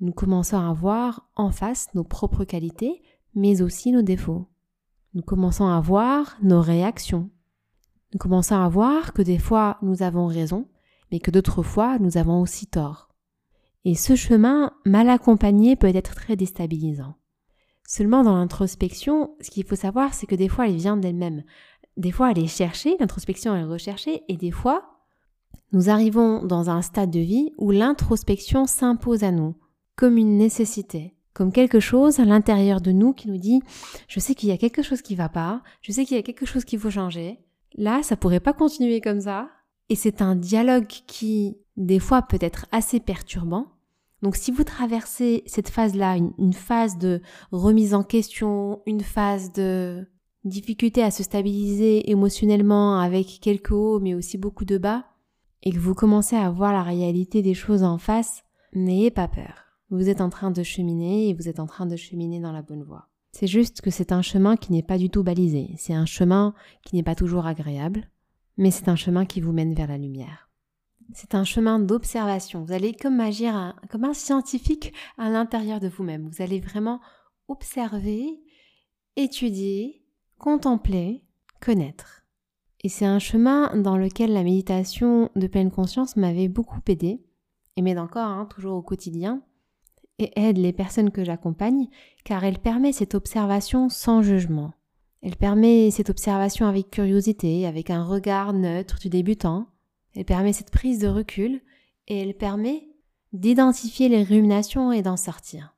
Nous 0.01 0.13
commençons 0.13 0.59
à 0.59 0.73
voir 0.73 1.29
en 1.35 1.51
face 1.51 1.89
nos 1.95 2.05
propres 2.05 2.45
qualités, 2.45 3.03
mais 3.35 3.63
aussi 3.63 3.91
nos 3.91 4.03
défauts. 4.03 4.47
Nous 5.15 5.23
commençons 5.23 5.67
à 5.67 5.81
voir 5.81 6.37
nos 6.41 6.61
réactions. 6.61 7.31
Nous 8.13 8.19
commençons 8.19 8.55
à 8.55 8.69
voir 8.69 9.13
que 9.13 9.23
des 9.23 9.39
fois 9.39 9.77
nous 9.83 10.03
avons 10.03 10.27
raison, 10.27 10.69
mais 11.11 11.19
que 11.19 11.33
d'autres 11.33 11.65
fois 11.65 11.99
nous 11.99 12.17
avons 12.17 12.41
aussi 12.41 12.67
tort. 12.67 13.09
Et 13.85 13.97
ce 13.97 14.15
chemin 14.15 14.73
mal 14.87 15.09
accompagné 15.09 15.75
peut 15.75 15.89
être 15.89 16.15
très 16.15 16.37
déstabilisant. 16.37 17.15
Seulement 17.85 18.23
dans 18.23 18.37
l'introspection, 18.37 19.35
ce 19.41 19.51
qu'il 19.51 19.65
faut 19.65 19.75
savoir, 19.75 20.15
c'est 20.15 20.27
que 20.27 20.35
des 20.35 20.49
fois 20.49 20.69
elle 20.69 20.77
vient 20.77 20.97
d'elle-même. 20.97 21.43
Des 21.97 22.13
fois 22.13 22.31
elle 22.31 22.39
est 22.39 22.47
cherchée, 22.47 22.97
l'introspection 23.01 23.57
est 23.57 23.65
recherchée, 23.65 24.23
et 24.29 24.37
des 24.37 24.53
fois 24.53 24.85
nous 25.73 25.91
arrivons 25.91 26.45
dans 26.45 26.71
un 26.71 26.83
stade 26.83 27.11
de 27.11 27.19
vie 27.19 27.53
où 27.59 27.73
l'introspection 27.73 28.67
s'impose 28.67 29.25
à 29.25 29.33
nous, 29.33 29.57
comme 29.99 30.17
une 30.17 30.39
nécessité, 30.39 31.17
comme 31.35 31.51
quelque 31.51 31.81
chose 31.81 32.21
à 32.21 32.25
l'intérieur 32.25 32.81
de 32.81 32.93
nous 32.93 33.13
qui 33.13 33.29
nous 33.29 33.37
dit 33.37 33.61
je 34.07 34.21
sais 34.21 34.37
qu'il 34.37 34.49
y 34.49 34.53
a 34.53 34.57
quelque 34.57 34.81
chose 34.81 35.03
qui 35.03 35.17
va 35.17 35.29
pas, 35.29 35.61
je 35.83 35.91
sais 35.91 36.05
qu'il 36.05 36.17
y 36.17 36.21
a 36.21 36.23
quelque 36.23 36.47
chose 36.47 36.65
qu'il 36.65 36.79
faut 36.79 36.89
changer. 36.89 37.41
Là, 37.75 38.05
ça 38.05 38.17
pourrait 38.17 38.39
pas 38.39 38.53
continuer 38.53 39.01
comme 39.01 39.21
ça. 39.21 39.51
Et 39.89 39.97
c'est 39.97 40.23
un 40.23 40.37
dialogue 40.37 40.87
qui, 40.87 41.59
des 41.77 41.99
fois, 41.99 42.23
peut 42.23 42.39
être 42.41 42.67
assez 42.71 43.01
perturbant. 43.01 43.67
Donc 44.23 44.37
si 44.37 44.53
vous 44.53 44.63
traversez 44.63 45.43
cette 45.47 45.69
phase-là, 45.69 46.17
une, 46.17 46.53
phase 46.53 46.97
de 46.99 47.21
remise 47.51 47.93
en 47.93 48.05
question, 48.05 48.83
une 48.87 49.01
phase 49.01 49.53
de 49.53 50.07
difficulté 50.45 51.03
à 51.03 51.11
se 51.11 51.25
stabiliser 51.25 52.09
émotionnellement 52.09 53.01
avec 53.01 53.41
quelques 53.41 53.73
hauts 53.73 53.99
mais 53.99 54.15
aussi 54.15 54.39
beaucoup 54.39 54.65
de 54.65 54.79
bas, 54.79 55.07
et 55.65 55.73
que 55.73 55.79
vous 55.79 55.95
commencez 55.95 56.37
à 56.37 56.51
voir 56.51 56.73
la 56.73 56.85
réalité 56.85 57.43
des 57.43 57.55
choses 57.55 57.83
en 57.83 57.99
face, 57.99 58.45
n'ayez 58.75 59.11
pas 59.11 59.27
peur. 59.27 59.68
Vous 59.91 60.09
êtes 60.09 60.21
en 60.21 60.29
train 60.29 60.51
de 60.51 60.63
cheminer 60.63 61.29
et 61.29 61.35
vous 61.35 61.49
êtes 61.49 61.61
en 61.61 61.67
train 61.67 61.87
de 61.87 61.97
cheminer 61.97 62.41
dans 62.41 62.53
la 62.53 62.63
bonne 62.63 62.83
voie. 62.83 63.09
C'est 63.33 63.47
juste 63.47 63.81
que 63.81 63.91
c'est 63.91 64.13
un 64.13 64.23
chemin 64.23 64.57
qui 64.57 64.73
n'est 64.73 64.83
pas 64.83 64.99
du 64.99 65.11
tout 65.11 65.23
balisé, 65.23 65.75
c'est 65.79 65.95
un 65.95 66.07
chemin 66.07 66.55
qui 66.83 66.97
n'est 66.97 67.03
pas 67.03 67.15
toujours 67.15 67.47
agréable, 67.47 68.11
mais 68.57 68.71
c'est 68.71 68.89
un 68.89 68.97
chemin 68.97 69.25
qui 69.25 69.41
vous 69.41 69.53
mène 69.53 69.75
vers 69.75 69.89
la 69.89 69.99
lumière. 69.99 70.51
C'est 71.15 71.35
un 71.35 71.45
chemin 71.45 71.79
d'observation. 71.79 72.65
Vous 72.65 72.73
allez 72.73 72.93
comme 72.93 73.21
agir 73.21 73.75
comme 73.91 74.05
un 74.05 74.13
scientifique 74.13 74.93
à 75.17 75.31
l'intérieur 75.31 75.81
de 75.81 75.89
vous-même. 75.89 76.29
Vous 76.29 76.43
allez 76.43 76.61
vraiment 76.61 77.01
observer, 77.49 78.43
étudier, 79.17 80.05
contempler, 80.39 81.25
connaître. 81.61 82.27
Et 82.85 82.91
c'est 82.91 83.07
un 83.07 83.19
chemin 83.19 83.75
dans 83.77 83.97
lequel 83.97 84.33
la 84.33 84.45
méditation 84.45 85.31
de 85.35 85.47
pleine 85.47 85.71
conscience 85.71 86.17
m'avait 86.17 86.49
beaucoup 86.49 86.81
aidé, 86.87 87.25
et 87.77 87.83
m'aide 87.83 87.99
encore, 87.99 88.29
hein, 88.29 88.47
toujours 88.47 88.77
au 88.77 88.83
quotidien, 88.83 89.43
et 90.19 90.33
aide 90.37 90.59
les 90.59 90.73
personnes 90.73 91.11
que 91.11 91.25
j'accompagne, 91.25 91.89
car 92.25 92.45
elle 92.45 92.59
permet 92.59 92.93
cette 92.93 93.15
observation 93.15 93.89
sans 93.89 94.23
jugement. 94.23 94.73
Elle 95.23 95.37
permet 95.37 95.91
cette 95.91 96.11
observation 96.11 96.67
avec 96.67 96.91
curiosité, 96.91 97.67
avec 97.67 97.91
un 97.91 98.05
regard 98.05 98.53
neutre 98.53 98.99
du 99.01 99.09
débutant. 99.09 99.67
Elle 100.15 100.25
permet 100.25 100.53
cette 100.53 100.71
prise 100.71 101.01
de 101.01 101.09
recul 101.09 101.61
et 102.07 102.21
elle 102.21 102.35
permet 102.35 102.89
d'identifier 103.33 104.09
les 104.09 104.23
ruminations 104.23 104.93
et 104.93 105.03
d'en 105.03 105.17
sortir. 105.17 105.75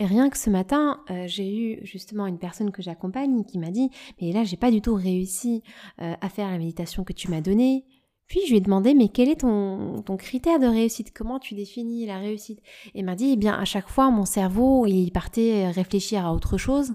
Et 0.00 0.06
rien 0.06 0.30
que 0.30 0.38
ce 0.38 0.48
matin, 0.48 1.02
euh, 1.10 1.26
j'ai 1.26 1.56
eu 1.56 1.84
justement 1.84 2.26
une 2.26 2.38
personne 2.38 2.72
que 2.72 2.82
j'accompagne 2.82 3.44
qui 3.44 3.58
m'a 3.58 3.70
dit 3.70 3.90
Mais 4.20 4.32
là, 4.32 4.44
j'ai 4.44 4.56
pas 4.56 4.70
du 4.70 4.80
tout 4.80 4.94
réussi 4.94 5.62
euh, 6.00 6.14
à 6.20 6.28
faire 6.30 6.50
la 6.50 6.58
méditation 6.58 7.04
que 7.04 7.12
tu 7.12 7.28
m'as 7.28 7.42
donnée. 7.42 7.84
Puis 8.30 8.40
je 8.46 8.50
lui 8.50 8.58
ai 8.58 8.60
demandé 8.60 8.94
Mais 8.94 9.08
quel 9.08 9.28
est 9.28 9.40
ton, 9.40 10.02
critère 10.16 10.60
de 10.60 10.66
réussite? 10.66 11.12
Comment 11.12 11.40
tu 11.40 11.54
définis 11.54 12.06
la 12.06 12.18
réussite? 12.18 12.60
Et 12.94 13.02
m'a 13.02 13.16
dit 13.16 13.32
Eh 13.32 13.36
bien, 13.36 13.54
à 13.54 13.64
chaque 13.64 13.88
fois, 13.88 14.10
mon 14.10 14.24
cerveau, 14.24 14.86
il 14.86 15.10
partait 15.10 15.68
réfléchir 15.68 16.24
à 16.24 16.32
autre 16.32 16.56
chose. 16.56 16.94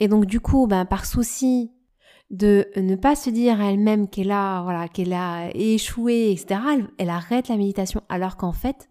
Et 0.00 0.08
donc, 0.08 0.26
du 0.26 0.40
coup, 0.40 0.66
ben, 0.66 0.84
par 0.84 1.06
souci 1.06 1.70
de 2.30 2.66
ne 2.76 2.96
pas 2.96 3.14
se 3.14 3.30
dire 3.30 3.60
à 3.60 3.70
elle-même 3.70 4.08
qu'elle 4.08 4.32
a, 4.32 4.62
voilà, 4.62 4.88
qu'elle 4.88 5.12
a 5.12 5.48
échoué, 5.54 6.32
etc., 6.32 6.60
elle 6.98 7.08
arrête 7.08 7.48
la 7.48 7.56
méditation. 7.56 8.02
Alors 8.08 8.36
qu'en 8.36 8.52
fait, 8.52 8.90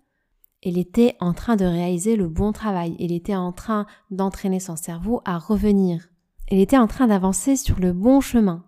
elle 0.63 0.77
était 0.77 1.15
en 1.19 1.33
train 1.33 1.57
de 1.57 1.65
réaliser 1.65 2.15
le 2.15 2.29
bon 2.29 2.53
travail, 2.53 2.95
elle 2.99 3.11
était 3.11 3.35
en 3.35 3.51
train 3.51 3.85
d'entraîner 4.09 4.59
son 4.59 4.75
cerveau 4.75 5.21
à 5.23 5.37
revenir, 5.37 6.07
elle 6.47 6.59
était 6.59 6.79
en 6.79 6.87
train 6.87 7.05
d'avancer 7.05 7.57
sur 7.57 7.79
le 7.79 7.93
bon 7.93 8.21
chemin, 8.21 8.65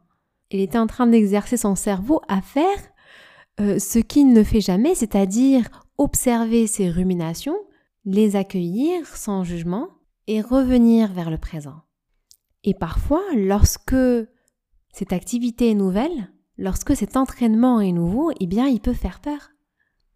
elle 0.52 0.60
était 0.60 0.78
en 0.78 0.88
train 0.88 1.08
d'exercer 1.08 1.58
son 1.58 1.76
cerveau 1.76 2.22
à 2.28 2.42
faire 2.42 2.78
euh, 3.60 3.80
ce 3.80 4.00
qu'il 4.00 4.34
ne 4.34 4.44
fait 4.44 4.62
jamais, 4.62 4.96
c'est-à-dire 4.96 5.70
observer 5.98 6.66
ses 6.66 6.90
ruminations, 6.90 7.58
les 8.06 8.36
accueillir 8.36 9.06
sans 9.06 9.44
jugement 9.44 9.90
et 10.28 10.42
revenir 10.42 11.12
vers 11.12 11.30
le 11.30 11.38
présent. 11.38 11.82
Et 12.64 12.74
parfois, 12.74 13.22
lorsque 13.36 13.96
cette 14.94 15.14
activité 15.14 15.72
est 15.72 15.76
nouvelle, 15.76 16.32
lorsque 16.58 16.96
cet 16.96 17.18
entraînement 17.18 17.80
est 17.82 17.92
nouveau, 17.92 18.32
eh 18.40 18.48
bien, 18.48 18.68
il 18.68 18.80
peut 18.80 18.94
faire 18.94 19.20
peur. 19.20 19.50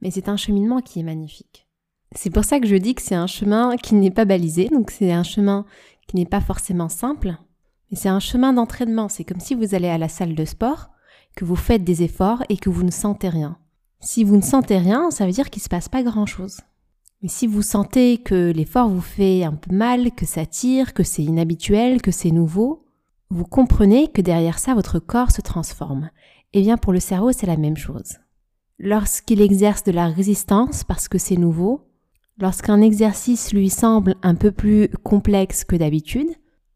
Mais 0.01 0.11
c'est 0.11 0.29
un 0.29 0.37
cheminement 0.37 0.81
qui 0.81 0.99
est 0.99 1.03
magnifique. 1.03 1.67
C'est 2.15 2.29
pour 2.29 2.43
ça 2.43 2.59
que 2.59 2.67
je 2.67 2.75
dis 2.75 2.95
que 2.95 3.01
c'est 3.01 3.15
un 3.15 3.27
chemin 3.27 3.75
qui 3.77 3.95
n'est 3.95 4.11
pas 4.11 4.25
balisé, 4.25 4.67
donc 4.69 4.91
c'est 4.91 5.11
un 5.11 5.23
chemin 5.23 5.65
qui 6.07 6.15
n'est 6.15 6.25
pas 6.25 6.41
forcément 6.41 6.89
simple, 6.89 7.37
c'est 7.95 8.09
un 8.09 8.19
chemin 8.19 8.53
d'entraînement. 8.53 9.09
C'est 9.09 9.23
comme 9.23 9.39
si 9.39 9.55
vous 9.55 9.75
allez 9.75 9.89
à 9.89 9.97
la 9.97 10.09
salle 10.09 10.35
de 10.35 10.45
sport, 10.45 10.89
que 11.35 11.45
vous 11.45 11.55
faites 11.55 11.83
des 11.83 12.03
efforts 12.03 12.43
et 12.49 12.57
que 12.57 12.69
vous 12.69 12.83
ne 12.83 12.91
sentez 12.91 13.29
rien. 13.29 13.57
Si 13.99 14.23
vous 14.23 14.35
ne 14.35 14.41
sentez 14.41 14.77
rien, 14.77 15.11
ça 15.11 15.25
veut 15.25 15.31
dire 15.31 15.49
qu'il 15.49 15.61
ne 15.61 15.63
se 15.63 15.69
passe 15.69 15.89
pas 15.89 16.03
grand-chose. 16.03 16.61
Mais 17.21 17.29
si 17.29 17.47
vous 17.47 17.61
sentez 17.61 18.17
que 18.17 18.51
l'effort 18.51 18.89
vous 18.89 19.01
fait 19.01 19.43
un 19.43 19.53
peu 19.53 19.73
mal, 19.73 20.11
que 20.11 20.25
ça 20.25 20.45
tire, 20.45 20.93
que 20.93 21.03
c'est 21.03 21.23
inhabituel, 21.23 22.01
que 22.01 22.11
c'est 22.11 22.31
nouveau, 22.31 22.85
vous 23.29 23.45
comprenez 23.45 24.09
que 24.09 24.21
derrière 24.21 24.59
ça, 24.59 24.73
votre 24.73 24.99
corps 24.99 25.31
se 25.31 25.41
transforme. 25.41 26.09
Eh 26.51 26.61
bien 26.61 26.77
pour 26.77 26.93
le 26.93 26.99
cerveau, 26.99 27.31
c'est 27.31 27.47
la 27.47 27.57
même 27.57 27.77
chose. 27.77 28.17
Lorsqu'il 28.77 29.41
exerce 29.41 29.83
de 29.83 29.91
la 29.91 30.07
résistance 30.07 30.83
parce 30.83 31.07
que 31.07 31.17
c'est 31.17 31.37
nouveau, 31.37 31.87
Lorsqu'un 32.39 32.81
exercice 32.81 33.53
lui 33.53 33.69
semble 33.69 34.15
un 34.23 34.33
peu 34.33 34.51
plus 34.51 34.89
complexe 35.03 35.63
que 35.63 35.75
d'habitude, 35.75 36.29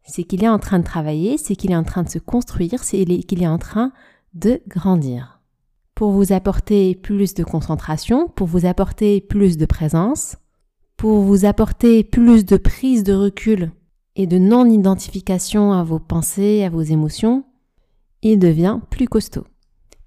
c'est 0.08 0.24
qu'il 0.24 0.42
est 0.42 0.48
en 0.48 0.58
train 0.58 0.78
de 0.78 0.84
travailler, 0.84 1.38
c'est 1.38 1.54
qu'il 1.54 1.70
est 1.70 1.76
en 1.76 1.84
train 1.84 2.02
de 2.02 2.08
se 2.08 2.18
construire, 2.18 2.82
c'est 2.82 3.04
qu'il 3.04 3.42
est 3.42 3.48
en 3.48 3.58
train 3.58 3.92
de 4.34 4.60
grandir. 4.66 5.40
Pour 5.94 6.10
vous 6.12 6.32
apporter 6.32 6.94
plus 6.94 7.34
de 7.34 7.44
concentration, 7.44 8.28
pour 8.28 8.46
vous 8.46 8.66
apporter 8.66 9.20
plus 9.20 9.56
de 9.56 9.66
présence, 9.66 10.36
pour 10.96 11.20
vous 11.20 11.44
apporter 11.44 12.04
plus 12.04 12.44
de 12.44 12.56
prise 12.56 13.04
de 13.04 13.12
recul 13.12 13.70
et 14.16 14.26
de 14.26 14.38
non-identification 14.38 15.72
à 15.72 15.84
vos 15.84 15.98
pensées, 15.98 16.64
à 16.64 16.70
vos 16.70 16.82
émotions, 16.82 17.44
il 18.22 18.38
devient 18.38 18.80
plus 18.90 19.08
costaud. 19.08 19.44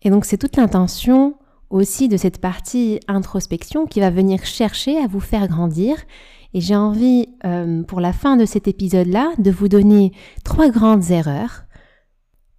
Et 0.02 0.10
donc 0.10 0.26
c'est 0.26 0.38
toute 0.38 0.58
l'intention 0.58 1.36
aussi 1.70 2.10
de 2.10 2.18
cette 2.18 2.40
partie 2.40 3.00
introspection 3.08 3.86
qui 3.86 4.02
va 4.02 4.10
venir 4.10 4.46
chercher 4.46 4.98
à 4.98 5.08
vous 5.08 5.22
faire 5.22 5.48
grandir. 5.48 5.96
Et 6.54 6.62
j'ai 6.62 6.76
envie, 6.76 7.28
euh, 7.46 7.84
pour 7.84 8.02
la 8.02 8.14
fin 8.14 8.36
de 8.36 8.46
cet 8.46 8.68
épisode-là, 8.68 9.32
de 9.38 9.52
vous 9.52 9.70
donner 9.70 10.12
trois 10.44 10.70
grandes 10.70 11.12
erreurs 11.12 11.64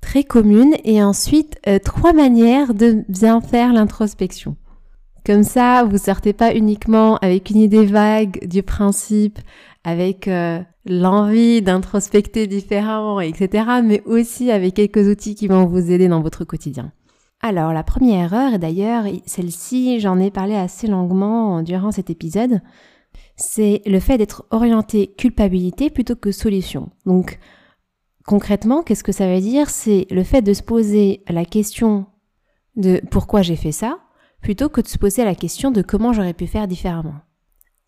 très 0.01 0.25
communes 0.25 0.75
et 0.85 1.03
ensuite 1.03 1.59
euh, 1.67 1.79
trois 1.79 2.13
manières 2.13 2.75
de 2.75 3.05
bien 3.09 3.41
faire 3.41 3.73
l'introspection. 3.73 4.57
Comme 5.25 5.45
ça, 5.45 5.85
vous 5.85 5.99
sortez 5.99 6.33
pas 6.33 6.55
uniquement 6.55 7.17
avec 7.19 7.51
une 7.51 7.59
idée 7.59 7.87
vague 7.87 8.47
du 8.49 8.63
principe, 8.63 9.39
avec 9.85 10.27
euh, 10.27 10.61
l'envie 10.85 11.63
d'introspecter 11.63 12.49
différemment, 12.49 13.21
etc., 13.21 13.65
mais 13.85 14.03
aussi 14.05 14.51
avec 14.51 14.75
quelques 14.75 15.09
outils 15.09 15.37
qui 15.37 15.47
vont 15.47 15.67
vous 15.67 15.91
aider 15.93 16.09
dans 16.09 16.21
votre 16.21 16.45
quotidien. 16.45 16.91
Alors 17.41 17.73
la 17.73 17.83
première 17.83 18.33
erreur, 18.33 18.55
et 18.55 18.59
d'ailleurs 18.59 19.05
celle-ci 19.27 19.99
j'en 20.01 20.19
ai 20.19 20.31
parlé 20.31 20.55
assez 20.55 20.87
longuement 20.87 21.63
durant 21.63 21.91
cet 21.91 22.11
épisode, 22.11 22.61
c'est 23.43 23.83
le 23.85 24.01
fait 24.01 24.19
d'être 24.19 24.47
orienté 24.51 25.15
culpabilité 25.19 25.91
plutôt 25.91 26.17
que 26.17 26.33
solution. 26.33 26.91
Donc 27.05 27.39
Concrètement, 28.27 28.83
qu'est-ce 28.83 29.05
que 29.05 29.13
ça 29.13 29.27
veut 29.27 29.41
dire? 29.41 29.69
C'est 29.69 30.07
le 30.11 30.23
fait 30.23 30.43
de 30.43 30.53
se 30.53 30.63
poser 30.63 31.25
la 31.29 31.45
question 31.45 32.07
de 32.77 33.01
pourquoi 33.11 33.43
j'ai 33.43 33.57
fait 33.57 33.73
ça, 33.73 33.99
plutôt 34.41 34.69
que 34.69 34.81
de 34.81 34.89
se 34.89 34.99
poser 34.99 35.25
la 35.25 35.35
question 35.35 35.71
de 35.71 35.83
comment 35.83 36.13
j'aurais 36.13 36.35
pu 36.35 36.47
faire 36.47 36.69
différemment. 36.69 37.17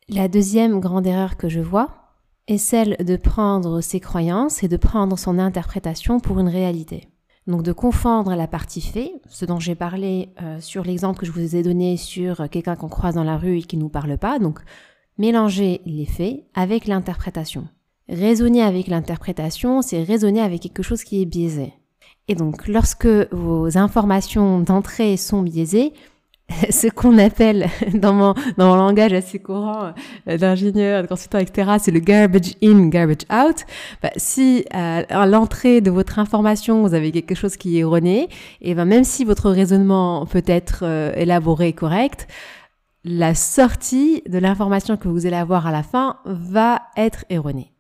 La 0.08 0.28
deuxième 0.28 0.80
grande 0.80 1.06
erreur 1.06 1.36
que 1.36 1.48
je 1.48 1.60
vois 1.60 1.90
est 2.48 2.58
celle 2.58 2.96
de 2.98 3.16
prendre 3.16 3.80
ses 3.80 4.00
croyances 4.00 4.62
et 4.62 4.68
de 4.68 4.76
prendre 4.76 5.18
son 5.18 5.38
interprétation 5.38 6.20
pour 6.20 6.40
une 6.40 6.48
réalité. 6.48 7.08
Donc 7.46 7.62
de 7.62 7.72
confondre 7.72 8.34
la 8.34 8.46
partie 8.46 8.80
fait, 8.80 9.12
ce 9.28 9.44
dont 9.44 9.60
j'ai 9.60 9.74
parlé 9.74 10.34
euh, 10.42 10.60
sur 10.60 10.82
l'exemple 10.82 11.20
que 11.20 11.26
je 11.26 11.32
vous 11.32 11.56
ai 11.56 11.62
donné 11.62 11.96
sur 11.96 12.48
quelqu'un 12.50 12.74
qu'on 12.74 12.88
croise 12.88 13.14
dans 13.14 13.24
la 13.24 13.36
rue 13.36 13.58
et 13.58 13.62
qui 13.62 13.76
ne 13.76 13.82
nous 13.82 13.88
parle 13.88 14.18
pas, 14.18 14.38
mélanger 15.18 15.80
les 15.86 16.06
faits 16.06 16.44
avec 16.54 16.86
l'interprétation. 16.86 17.68
Raisonner 18.08 18.62
avec 18.62 18.88
l'interprétation, 18.88 19.80
c'est 19.82 20.02
raisonner 20.02 20.40
avec 20.40 20.60
quelque 20.60 20.82
chose 20.82 21.04
qui 21.04 21.22
est 21.22 21.26
biaisé. 21.26 21.72
Et 22.28 22.34
donc 22.34 22.68
lorsque 22.68 23.06
vos 23.32 23.76
informations 23.76 24.60
d'entrée 24.60 25.16
sont 25.16 25.42
biaisées, 25.42 25.92
ce 26.70 26.88
qu'on 26.88 27.18
appelle 27.18 27.68
dans 27.94 28.12
mon, 28.12 28.34
dans 28.56 28.68
mon 28.68 28.76
langage 28.76 29.12
assez 29.12 29.38
courant 29.38 29.92
euh, 30.28 30.36
d'ingénieur, 30.36 31.02
de 31.02 31.06
consultant, 31.06 31.38
etc., 31.38 31.72
c'est 31.78 31.90
le 31.90 32.00
garbage 32.00 32.54
in, 32.62 32.88
garbage 32.88 33.24
out. 33.32 33.64
Bah, 34.02 34.10
si 34.16 34.64
euh, 34.74 35.02
à 35.08 35.26
l'entrée 35.26 35.80
de 35.80 35.90
votre 35.90 36.18
information, 36.18 36.82
vous 36.82 36.94
avez 36.94 37.12
quelque 37.12 37.34
chose 37.34 37.56
qui 37.56 37.76
est 37.76 37.80
erroné, 37.80 38.28
et 38.60 38.74
ben 38.74 38.84
même 38.84 39.04
si 39.04 39.24
votre 39.24 39.50
raisonnement 39.50 40.26
peut 40.26 40.44
être 40.46 40.80
euh, 40.82 41.12
élaboré 41.16 41.68
et 41.68 41.72
correct, 41.72 42.28
la 43.04 43.34
sortie 43.34 44.22
de 44.26 44.38
l'information 44.38 44.96
que 44.96 45.08
vous 45.08 45.26
allez 45.26 45.36
avoir 45.36 45.66
à 45.66 45.72
la 45.72 45.82
fin 45.82 46.18
va 46.24 46.82
être 46.96 47.24
erronée. 47.28 47.70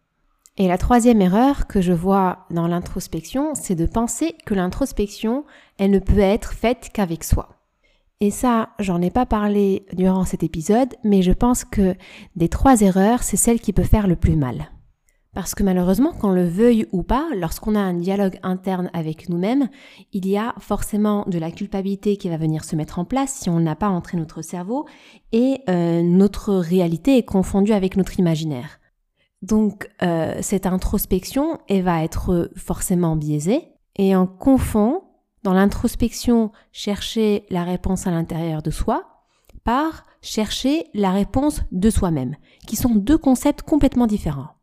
Et 0.56 0.68
la 0.68 0.78
troisième 0.78 1.20
erreur 1.20 1.66
que 1.66 1.80
je 1.80 1.92
vois 1.92 2.46
dans 2.50 2.68
l'introspection, 2.68 3.54
c'est 3.54 3.74
de 3.74 3.86
penser 3.86 4.36
que 4.46 4.54
l'introspection, 4.54 5.44
elle 5.78 5.90
ne 5.90 5.98
peut 5.98 6.18
être 6.18 6.52
faite 6.52 6.90
qu'avec 6.92 7.24
soi. 7.24 7.48
Et 8.20 8.30
ça, 8.30 8.70
j'en 8.78 9.02
ai 9.02 9.10
pas 9.10 9.26
parlé 9.26 9.86
durant 9.92 10.24
cet 10.24 10.42
épisode, 10.42 10.94
mais 11.02 11.22
je 11.22 11.32
pense 11.32 11.64
que 11.64 11.96
des 12.36 12.48
trois 12.48 12.82
erreurs, 12.82 13.22
c'est 13.22 13.36
celle 13.36 13.60
qui 13.60 13.72
peut 13.72 13.82
faire 13.82 14.06
le 14.06 14.16
plus 14.16 14.36
mal. 14.36 14.70
Parce 15.34 15.56
que 15.56 15.64
malheureusement, 15.64 16.12
qu'on 16.12 16.30
le 16.30 16.46
veuille 16.46 16.86
ou 16.92 17.02
pas, 17.02 17.26
lorsqu'on 17.36 17.74
a 17.74 17.80
un 17.80 17.94
dialogue 17.94 18.38
interne 18.44 18.88
avec 18.92 19.28
nous-mêmes, 19.28 19.68
il 20.12 20.28
y 20.28 20.36
a 20.36 20.54
forcément 20.60 21.24
de 21.26 21.38
la 21.38 21.50
culpabilité 21.50 22.16
qui 22.16 22.28
va 22.28 22.36
venir 22.36 22.64
se 22.64 22.76
mettre 22.76 23.00
en 23.00 23.04
place 23.04 23.32
si 23.32 23.50
on 23.50 23.58
n'a 23.58 23.74
pas 23.74 23.88
entré 23.88 24.16
notre 24.16 24.42
cerveau 24.42 24.86
et 25.32 25.60
euh, 25.68 26.02
notre 26.02 26.54
réalité 26.54 27.18
est 27.18 27.24
confondue 27.24 27.72
avec 27.72 27.96
notre 27.96 28.20
imaginaire. 28.20 28.78
Donc 29.42 29.90
euh, 30.02 30.36
cette 30.40 30.66
introspection, 30.66 31.58
va 31.68 32.04
être 32.04 32.50
forcément 32.56 33.16
biaisée 33.16 33.68
et 33.96 34.16
on 34.16 34.26
confond 34.26 35.02
dans 35.42 35.52
l'introspection 35.52 36.52
chercher 36.72 37.44
la 37.50 37.64
réponse 37.64 38.06
à 38.06 38.10
l'intérieur 38.10 38.62
de 38.62 38.70
soi 38.70 39.04
par 39.64 40.04
chercher 40.22 40.86
la 40.94 41.10
réponse 41.10 41.62
de 41.72 41.90
soi-même, 41.90 42.36
qui 42.66 42.76
sont 42.76 42.94
deux 42.94 43.18
concepts 43.18 43.62
complètement 43.62 44.06
différents. 44.06 44.53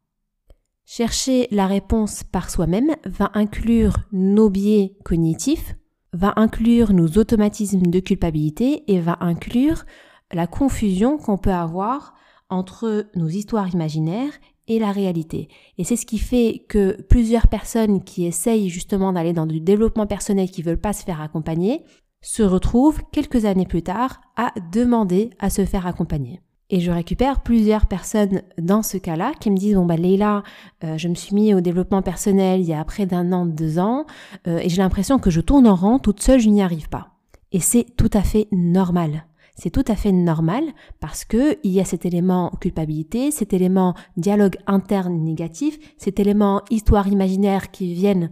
Chercher 0.93 1.47
la 1.51 1.67
réponse 1.67 2.25
par 2.25 2.49
soi-même 2.49 2.97
va 3.05 3.31
inclure 3.33 3.95
nos 4.11 4.49
biais 4.49 4.97
cognitifs, 5.05 5.77
va 6.11 6.33
inclure 6.35 6.91
nos 6.91 7.07
automatismes 7.17 7.83
de 7.83 8.01
culpabilité 8.01 8.83
et 8.91 8.99
va 8.99 9.17
inclure 9.21 9.85
la 10.33 10.47
confusion 10.47 11.17
qu'on 11.17 11.37
peut 11.37 11.53
avoir 11.53 12.13
entre 12.49 13.05
nos 13.15 13.29
histoires 13.29 13.73
imaginaires 13.73 14.33
et 14.67 14.79
la 14.79 14.91
réalité. 14.91 15.47
Et 15.77 15.85
c'est 15.85 15.95
ce 15.95 16.05
qui 16.05 16.17
fait 16.17 16.65
que 16.67 17.01
plusieurs 17.03 17.47
personnes 17.47 18.03
qui 18.03 18.25
essayent 18.25 18.67
justement 18.67 19.13
d'aller 19.13 19.31
dans 19.31 19.47
du 19.47 19.61
développement 19.61 20.07
personnel, 20.07 20.51
qui 20.51 20.61
veulent 20.61 20.75
pas 20.75 20.91
se 20.91 21.05
faire 21.05 21.21
accompagner, 21.21 21.85
se 22.21 22.43
retrouvent 22.43 23.01
quelques 23.13 23.45
années 23.45 23.65
plus 23.65 23.81
tard 23.81 24.19
à 24.35 24.51
demander 24.73 25.29
à 25.39 25.49
se 25.49 25.63
faire 25.63 25.87
accompagner. 25.87 26.41
Et 26.73 26.79
je 26.79 26.89
récupère 26.89 27.41
plusieurs 27.41 27.85
personnes 27.85 28.43
dans 28.57 28.81
ce 28.81 28.95
cas-là 28.95 29.33
qui 29.39 29.51
me 29.51 29.57
disent 29.57 29.75
bon 29.75 29.85
bah 29.85 29.97
Leila, 29.97 30.41
euh, 30.85 30.97
je 30.97 31.09
me 31.09 31.15
suis 31.15 31.35
mis 31.35 31.53
au 31.53 31.59
développement 31.59 32.01
personnel 32.01 32.61
il 32.61 32.67
y 32.67 32.73
a 32.73 32.83
près 32.85 33.05
d'un 33.05 33.33
an, 33.33 33.45
deux 33.45 33.77
ans, 33.77 34.05
euh, 34.47 34.57
et 34.59 34.69
j'ai 34.69 34.81
l'impression 34.81 35.19
que 35.19 35.29
je 35.29 35.41
tourne 35.41 35.67
en 35.67 35.75
rond 35.75 35.99
toute 35.99 36.21
seule, 36.21 36.39
je 36.39 36.47
n'y 36.47 36.61
arrive 36.61 36.87
pas. 36.87 37.09
Et 37.51 37.59
c'est 37.59 37.85
tout 37.97 38.09
à 38.13 38.21
fait 38.21 38.47
normal. 38.53 39.25
C'est 39.57 39.69
tout 39.69 39.83
à 39.89 39.97
fait 39.97 40.13
normal 40.13 40.63
parce 41.01 41.25
que 41.25 41.57
il 41.63 41.71
y 41.71 41.81
a 41.81 41.85
cet 41.85 42.05
élément 42.05 42.51
culpabilité, 42.61 43.31
cet 43.31 43.51
élément 43.51 43.93
dialogue 44.15 44.55
interne 44.65 45.21
négatif, 45.25 45.77
cet 45.97 46.21
élément 46.21 46.61
histoire 46.69 47.09
imaginaire 47.09 47.71
qui 47.71 47.93
viennent 47.93 48.31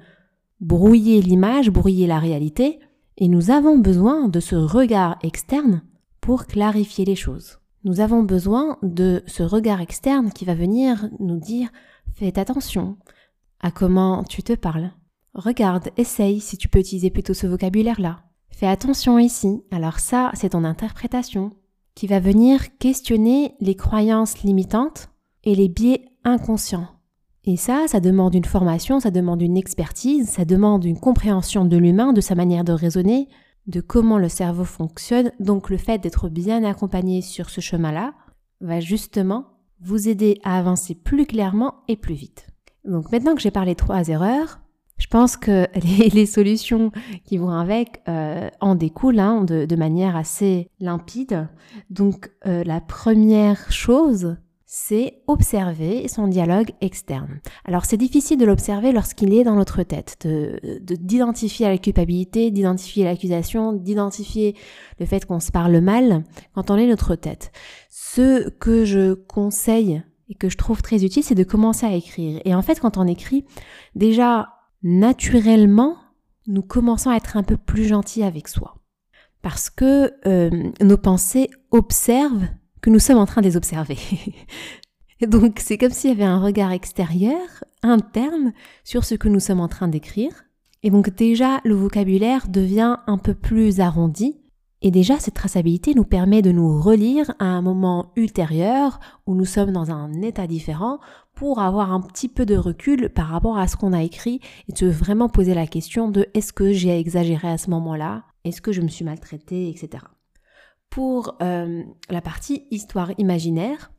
brouiller 0.62 1.21
l'image, 1.21 1.69
brouiller 1.69 2.08
la 2.08 2.19
réalité, 2.19 2.80
et 3.17 3.28
nous 3.28 3.52
avons 3.52 3.78
besoin 3.78 4.30
de 4.30 4.39
ce 4.39 4.56
regard 4.56 5.19
externe 5.23 5.82
pour 6.21 6.45
clarifier 6.45 7.04
les 7.04 7.17
choses. 7.17 7.60
Nous 7.85 8.01
avons 8.01 8.23
besoin 8.23 8.77
de 8.83 9.23
ce 9.25 9.41
regard 9.41 9.79
externe 9.79 10.31
qui 10.31 10.43
va 10.43 10.53
venir 10.53 11.09
nous 11.19 11.39
dire 11.39 11.69
faites 12.13 12.37
attention 12.37 12.97
à 13.61 13.71
comment 13.71 14.23
tu 14.23 14.43
te 14.43 14.53
parles. 14.53 14.91
Regarde, 15.33 15.89
essaye 15.95 16.41
si 16.41 16.57
tu 16.57 16.67
peux 16.67 16.79
utiliser 16.79 17.09
plutôt 17.09 17.33
ce 17.33 17.47
vocabulaire-là. 17.47 18.23
Fais 18.49 18.67
attention 18.67 19.17
ici. 19.17 19.63
Alors 19.71 19.99
ça, 19.99 20.31
c'est 20.33 20.49
ton 20.49 20.65
interprétation 20.65 21.53
qui 21.95 22.07
va 22.07 22.19
venir 22.19 22.77
questionner 22.79 23.55
les 23.61 23.75
croyances 23.75 24.43
limitantes 24.43 25.09
et 25.45 25.55
les 25.55 25.69
biais 25.69 26.05
inconscients. 26.25 26.87
Et 27.45 27.55
ça, 27.55 27.85
ça 27.87 28.01
demande 28.01 28.35
une 28.35 28.45
formation, 28.45 28.99
ça 28.99 29.11
demande 29.11 29.41
une 29.41 29.57
expertise, 29.57 30.27
ça 30.27 30.43
demande 30.43 30.83
une 30.83 30.99
compréhension 30.99 31.63
de 31.63 31.77
l'humain, 31.77 32.11
de 32.11 32.21
sa 32.21 32.35
manière 32.35 32.65
de 32.65 32.73
raisonner, 32.73 33.29
de 33.69 33.82
comment 33.82 34.17
le 34.17 34.29
cerveau 34.29 34.65
fonctionne. 34.65 35.32
Donc 35.39 35.69
le 35.69 35.77
fait 35.77 35.99
d'être 35.99 36.27
bien 36.27 36.63
accompagné 36.63 37.21
sur 37.21 37.49
ce 37.49 37.62
chemin-là 37.62 38.13
va 38.62 38.79
justement 38.79 39.60
vous 39.82 40.10
aider 40.10 40.39
à 40.43 40.58
avancer 40.58 40.95
plus 40.95 41.25
clairement 41.25 41.75
et 41.88 41.95
plus 41.95 42.15
vite. 42.15 42.47
Donc 42.84 43.12
maintenant 43.12 43.36
que 43.36 43.41
j'ai 43.41 43.51
parlé 43.51 43.75
trois 43.75 44.08
erreurs, 44.10 44.60
je 44.97 45.08
pense 45.08 45.38
que 45.38 45.67
les, 46.13 46.25
solutions 46.25 46.91
qui 47.25 47.38
vont 47.38 47.51
avec 47.51 48.01
euh, 48.08 48.49
en 48.60 48.75
découlent 48.75 49.19
hein, 49.19 49.43
de, 49.43 49.75
manière 49.75 50.15
assez 50.15 50.69
limpide. 50.79 51.47
Donc 51.89 52.32
euh, 52.45 52.63
la 52.65 52.82
première 52.82 53.71
chose, 53.71 54.36
c'est 54.71 55.23
observer 55.25 56.08
son 56.08 56.27
dialogue 56.27 56.73
externe. 56.79 57.39
Alors 57.65 57.86
c'est 57.86 57.97
difficile 57.97 58.38
de 58.38 58.45
l'observer 58.45 58.91
lorsqu'il 58.91 59.34
est 59.34 59.43
dans 59.43 59.55
notre 59.55 59.82
tête, 59.82 60.27
d'identifier 60.84 61.67
la 61.67 61.79
culpabilité, 61.79 62.51
d'identifier 62.51 63.03
l'accusation, 63.03 63.73
d'identifier 63.73 64.55
le 64.99 65.08
fait 65.08 65.25
qu'on 65.25 65.39
se 65.39 65.51
parle 65.51 65.79
mal 65.79 66.23
quand 66.53 66.69
on 66.69 66.75
est 66.75 66.86
notre 66.86 67.15
tête. 67.15 67.51
Ce 67.89 68.47
que 68.47 68.86
je 68.86 69.15
conseille 69.15 70.03
et 70.29 70.36
que 70.36 70.49
je 70.49 70.58
trouve 70.58 70.84
très 70.84 71.03
utile, 71.03 71.23
c'est 71.23 71.34
de 71.34 71.43
commencer 71.43 71.88
à 71.88 71.93
écrire. 71.95 72.39
Et 72.45 72.53
en 72.53 72.62
fait, 72.62 72.79
quand 72.79 72.97
on 72.97 73.08
écrit, 73.08 73.45
déjà, 73.95 74.49
naturellement, 74.84 75.97
nous 76.45 76.62
commençons 76.62 77.10
à 77.10 77.15
être 77.15 77.38
un 77.38 77.43
peu 77.43 77.58
plus 77.58 77.86
gentils 77.86 78.21
avec 78.21 78.47
soi. 78.47 78.75
Parce 79.41 79.71
que 79.71 80.13
euh, 80.27 80.69
nos 80.79 80.97
pensées 80.97 81.49
observent 81.71 82.49
que 82.81 82.89
nous 82.89 82.99
sommes 82.99 83.17
en 83.17 83.25
train 83.25 83.41
de 83.41 83.47
les 83.47 83.57
observer. 83.57 83.97
donc 85.27 85.59
c'est 85.59 85.77
comme 85.77 85.91
s'il 85.91 86.11
y 86.11 86.13
avait 86.13 86.23
un 86.23 86.39
regard 86.39 86.71
extérieur, 86.71 87.63
interne, 87.83 88.53
sur 88.83 89.05
ce 89.05 89.15
que 89.15 89.29
nous 89.29 89.39
sommes 89.39 89.59
en 89.59 89.67
train 89.67 89.87
d'écrire. 89.87 90.31
Et 90.83 90.89
donc 90.89 91.09
déjà, 91.09 91.59
le 91.65 91.75
vocabulaire 91.75 92.47
devient 92.47 92.97
un 93.07 93.17
peu 93.17 93.33
plus 93.33 93.79
arrondi. 93.79 94.39
Et 94.81 94.91
déjà, 94.91 95.19
cette 95.19 95.33
traçabilité 95.33 95.93
nous 95.93 96.05
permet 96.05 96.41
de 96.41 96.53
nous 96.53 96.81
relire 96.81 97.33
à 97.39 97.45
un 97.45 97.61
moment 97.61 98.13
ultérieur 98.15 99.01
où 99.27 99.35
nous 99.35 99.45
sommes 99.45 99.73
dans 99.73 99.91
un 99.91 100.21
état 100.21 100.47
différent 100.47 100.99
pour 101.35 101.59
avoir 101.59 101.91
un 101.91 101.99
petit 101.99 102.29
peu 102.29 102.45
de 102.45 102.55
recul 102.55 103.09
par 103.09 103.27
rapport 103.27 103.57
à 103.57 103.67
ce 103.67 103.75
qu'on 103.75 103.91
a 103.91 104.03
écrit 104.03 104.39
et 104.69 104.73
de 104.73 104.87
vraiment 104.87 105.27
poser 105.27 105.53
la 105.53 105.67
question 105.67 106.09
de 106.09 106.27
est-ce 106.33 106.53
que 106.53 106.71
j'ai 106.71 106.97
exagéré 106.97 107.49
à 107.49 107.57
ce 107.57 107.69
moment-là, 107.71 108.23
est-ce 108.45 108.61
que 108.61 108.71
je 108.71 108.81
me 108.81 108.87
suis 108.87 109.03
maltraitée, 109.03 109.69
etc. 109.69 110.03
Pour 110.89 111.38
euh, 111.41 111.84
la 112.10 112.21
partie 112.21 112.65
histoire 112.71 113.12
imaginaire, 113.17 113.91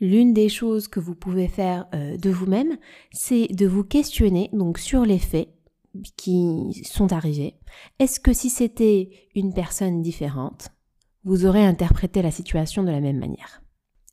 l'une 0.00 0.32
des 0.32 0.48
choses 0.48 0.88
que 0.88 1.00
vous 1.00 1.14
pouvez 1.14 1.48
faire 1.48 1.86
euh, 1.94 2.16
de 2.16 2.30
vous-même, 2.30 2.76
c'est 3.12 3.48
de 3.48 3.66
vous 3.66 3.84
questionner 3.84 4.50
donc 4.52 4.78
sur 4.78 5.04
les 5.04 5.18
faits 5.18 5.48
qui 6.16 6.84
sont 6.84 7.12
arrivés. 7.12 7.54
Est-ce 7.98 8.20
que 8.20 8.32
si 8.32 8.50
c'était 8.50 9.10
une 9.34 9.54
personne 9.54 10.02
différente, 10.02 10.68
vous 11.24 11.46
aurez 11.46 11.64
interprété 11.64 12.22
la 12.22 12.30
situation 12.30 12.82
de 12.82 12.90
la 12.90 13.00
même 13.00 13.18
manière? 13.18 13.62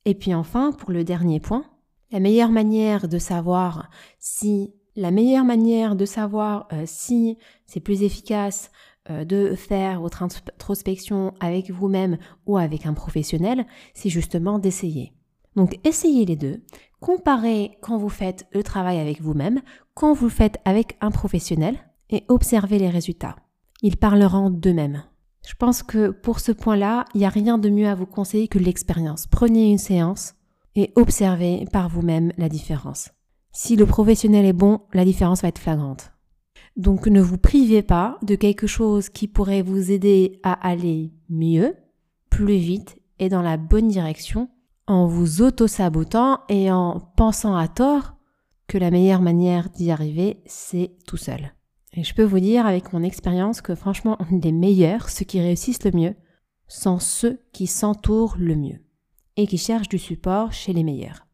Et 0.05 0.15
puis 0.15 0.33
enfin, 0.33 0.71
pour 0.71 0.91
le 0.91 1.03
dernier 1.03 1.39
point, 1.39 1.65
la 2.11 2.19
meilleure 2.19 2.51
manière 2.51 3.07
de 3.07 3.17
savoir 3.17 3.89
si 4.19 4.73
la 4.95 5.11
meilleure 5.11 5.45
manière 5.45 5.95
de 5.95 6.05
savoir 6.05 6.67
euh, 6.71 6.83
si 6.85 7.37
c'est 7.65 7.79
plus 7.79 8.03
efficace 8.03 8.69
de 9.09 9.55
faire 9.55 10.01
votre 10.01 10.23
introspection 10.23 11.33
avec 11.39 11.71
vous-même 11.71 12.17
ou 12.45 12.57
avec 12.57 12.85
un 12.85 12.93
professionnel, 12.93 13.65
c'est 13.93 14.09
justement 14.09 14.59
d'essayer. 14.59 15.13
Donc 15.55 15.79
essayez 15.83 16.25
les 16.25 16.35
deux, 16.35 16.63
comparez 16.99 17.77
quand 17.81 17.97
vous 17.97 18.09
faites 18.09 18.47
le 18.53 18.63
travail 18.63 18.99
avec 18.99 19.21
vous-même, 19.21 19.61
quand 19.93 20.13
vous 20.13 20.25
le 20.25 20.31
faites 20.31 20.59
avec 20.65 20.97
un 21.01 21.11
professionnel 21.11 21.77
et 22.09 22.23
observez 22.27 22.79
les 22.79 22.89
résultats. 22.89 23.35
Ils 23.81 23.97
parleront 23.97 24.49
d'eux-mêmes. 24.49 25.03
Je 25.45 25.55
pense 25.55 25.83
que 25.83 26.09
pour 26.09 26.39
ce 26.39 26.53
point-là, 26.53 27.05
il 27.13 27.19
n'y 27.19 27.25
a 27.25 27.29
rien 27.29 27.57
de 27.57 27.69
mieux 27.69 27.87
à 27.87 27.95
vous 27.95 28.05
conseiller 28.05 28.47
que 28.47 28.59
l'expérience. 28.59 29.27
Prenez 29.27 29.69
une 29.69 29.77
séance 29.77 30.35
et 30.75 30.93
observez 30.95 31.65
par 31.71 31.89
vous-même 31.89 32.31
la 32.37 32.47
différence. 32.47 33.11
Si 33.51 33.75
le 33.75 33.85
professionnel 33.85 34.45
est 34.45 34.53
bon, 34.53 34.79
la 34.93 35.05
différence 35.05 35.41
va 35.41 35.49
être 35.49 35.59
flagrante. 35.59 36.12
Donc 36.75 37.07
ne 37.07 37.21
vous 37.21 37.37
privez 37.37 37.83
pas 37.83 38.17
de 38.23 38.35
quelque 38.35 38.67
chose 38.67 39.09
qui 39.09 39.27
pourrait 39.27 39.61
vous 39.61 39.91
aider 39.91 40.39
à 40.43 40.53
aller 40.53 41.11
mieux, 41.29 41.75
plus 42.29 42.57
vite 42.57 42.97
et 43.19 43.29
dans 43.29 43.43
la 43.43 43.57
bonne 43.57 43.87
direction 43.87 44.49
en 44.87 45.05
vous 45.07 45.41
auto-sabotant 45.41 46.41
et 46.49 46.71
en 46.71 46.99
pensant 47.15 47.55
à 47.55 47.67
tort 47.67 48.15
que 48.67 48.77
la 48.77 48.91
meilleure 48.91 49.21
manière 49.21 49.69
d'y 49.69 49.91
arriver, 49.91 50.41
c'est 50.45 50.91
tout 51.05 51.17
seul. 51.17 51.53
Et 51.93 52.03
je 52.03 52.13
peux 52.15 52.23
vous 52.23 52.39
dire 52.39 52.65
avec 52.65 52.91
mon 52.91 53.03
expérience 53.03 53.61
que 53.61 53.75
franchement, 53.75 54.17
les 54.31 54.51
meilleurs, 54.51 55.09
ceux 55.09 55.25
qui 55.25 55.39
réussissent 55.39 55.83
le 55.83 55.91
mieux, 55.91 56.15
sont 56.67 56.99
ceux 56.99 57.39
qui 57.51 57.67
s'entourent 57.67 58.35
le 58.37 58.55
mieux 58.55 58.79
et 59.37 59.47
qui 59.47 59.57
cherchent 59.57 59.89
du 59.89 59.99
support 59.99 60.53
chez 60.53 60.73
les 60.73 60.83
meilleurs. 60.83 61.27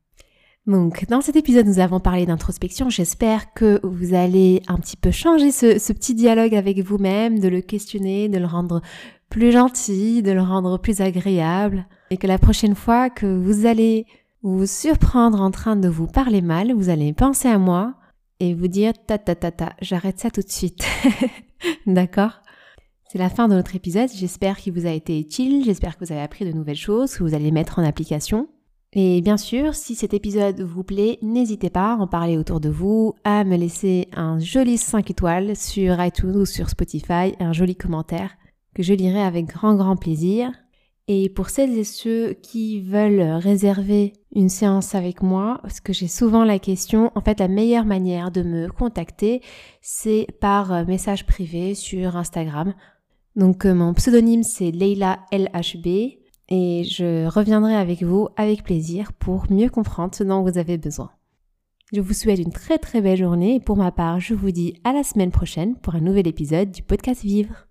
Donc, 0.65 1.05
dans 1.07 1.21
cet 1.21 1.35
épisode, 1.35 1.65
nous 1.65 1.79
avons 1.79 1.99
parlé 1.99 2.25
d'introspection. 2.25 2.89
J'espère 2.89 3.53
que 3.53 3.79
vous 3.83 4.13
allez 4.13 4.61
un 4.67 4.77
petit 4.77 4.97
peu 4.97 5.11
changer 5.11 5.51
ce, 5.51 5.93
petit 5.93 6.13
dialogue 6.13 6.53
avec 6.53 6.79
vous-même, 6.79 7.39
de 7.39 7.47
le 7.47 7.61
questionner, 7.61 8.29
de 8.29 8.37
le 8.37 8.45
rendre 8.45 8.81
plus 9.29 9.51
gentil, 9.51 10.21
de 10.21 10.31
le 10.31 10.41
rendre 10.41 10.77
plus 10.77 11.01
agréable, 11.01 11.87
et 12.11 12.17
que 12.17 12.27
la 12.27 12.37
prochaine 12.37 12.75
fois 12.75 13.09
que 13.09 13.25
vous 13.25 13.65
allez 13.65 14.05
vous 14.41 14.65
surprendre 14.65 15.41
en 15.41 15.51
train 15.51 15.75
de 15.75 15.87
vous 15.87 16.07
parler 16.07 16.41
mal, 16.41 16.73
vous 16.73 16.89
allez 16.89 17.13
penser 17.13 17.47
à 17.47 17.57
moi 17.57 17.95
et 18.39 18.53
vous 18.53 18.67
dire 18.67 18.93
ta 19.05 19.17
ta 19.17 19.35
ta 19.35 19.51
ta, 19.51 19.73
j'arrête 19.81 20.19
ça 20.19 20.29
tout 20.29 20.41
de 20.41 20.49
suite. 20.49 20.85
D'accord? 21.87 22.41
C'est 23.11 23.17
la 23.17 23.29
fin 23.29 23.47
de 23.47 23.55
notre 23.55 23.75
épisode. 23.75 24.09
J'espère 24.13 24.57
qu'il 24.57 24.73
vous 24.73 24.85
a 24.85 24.91
été 24.91 25.19
utile. 25.19 25.63
J'espère 25.65 25.97
que 25.97 26.05
vous 26.05 26.11
avez 26.11 26.21
appris 26.21 26.45
de 26.45 26.51
nouvelles 26.51 26.75
choses, 26.75 27.15
que 27.15 27.23
vous 27.23 27.33
allez 27.33 27.51
mettre 27.51 27.79
en 27.79 27.83
application. 27.83 28.47
Et 28.93 29.21
bien 29.21 29.37
sûr, 29.37 29.75
si 29.75 29.93
cet 29.93 30.15
épisode 30.15 30.61
vous 30.61 30.83
plaît, 30.83 31.19
n'hésitez 31.21 31.69
pas 31.69 31.93
à 31.93 31.97
en 31.97 32.07
parler 32.07 32.37
autour 32.37 32.59
de 32.59 32.69
vous, 32.69 33.13
à 33.23 33.43
me 33.43 33.55
laisser 33.55 34.07
un 34.13 34.39
joli 34.39 34.79
5 34.79 35.11
étoiles 35.11 35.55
sur 35.55 36.03
iTunes 36.03 36.35
ou 36.35 36.45
sur 36.45 36.69
Spotify, 36.69 37.35
un 37.39 37.53
joli 37.53 37.75
commentaire 37.75 38.31
que 38.73 38.81
je 38.81 38.93
lirai 38.93 39.21
avec 39.21 39.45
grand 39.45 39.75
grand 39.75 39.95
plaisir. 39.95 40.51
Et 41.07 41.29
pour 41.29 41.49
celles 41.49 41.77
et 41.77 41.83
ceux 41.83 42.33
qui 42.33 42.81
veulent 42.81 43.37
réserver 43.37 44.13
une 44.33 44.49
séance 44.49 44.95
avec 44.95 45.21
moi, 45.21 45.59
parce 45.61 45.79
que 45.81 45.93
j'ai 45.93 46.07
souvent 46.07 46.43
la 46.43 46.59
question, 46.59 47.11
en 47.13 47.21
fait 47.21 47.39
la 47.39 47.47
meilleure 47.47 47.85
manière 47.85 48.31
de 48.31 48.41
me 48.41 48.69
contacter, 48.69 49.41
c'est 49.81 50.27
par 50.39 50.85
message 50.87 51.25
privé 51.27 51.75
sur 51.75 52.15
Instagram. 52.15 52.73
Donc 53.35 53.65
euh, 53.65 53.73
mon 53.73 53.93
pseudonyme 53.93 54.43
c'est 54.43 54.71
Leila 54.71 55.19
LHB 55.31 56.18
et 56.49 56.83
je 56.83 57.27
reviendrai 57.27 57.75
avec 57.75 58.03
vous 58.03 58.27
avec 58.35 58.63
plaisir 58.63 59.13
pour 59.13 59.51
mieux 59.51 59.69
comprendre 59.69 60.13
ce 60.13 60.23
dont 60.23 60.41
vous 60.43 60.57
avez 60.57 60.77
besoin. 60.77 61.11
Je 61.93 62.01
vous 62.01 62.13
souhaite 62.13 62.39
une 62.39 62.51
très 62.51 62.77
très 62.77 63.01
belle 63.01 63.17
journée 63.17 63.55
et 63.55 63.59
pour 63.59 63.77
ma 63.77 63.91
part 63.91 64.19
je 64.19 64.33
vous 64.33 64.51
dis 64.51 64.75
à 64.83 64.93
la 64.93 65.03
semaine 65.03 65.31
prochaine 65.31 65.75
pour 65.75 65.95
un 65.95 66.01
nouvel 66.01 66.27
épisode 66.27 66.71
du 66.71 66.83
podcast 66.83 67.23
Vivre. 67.23 67.68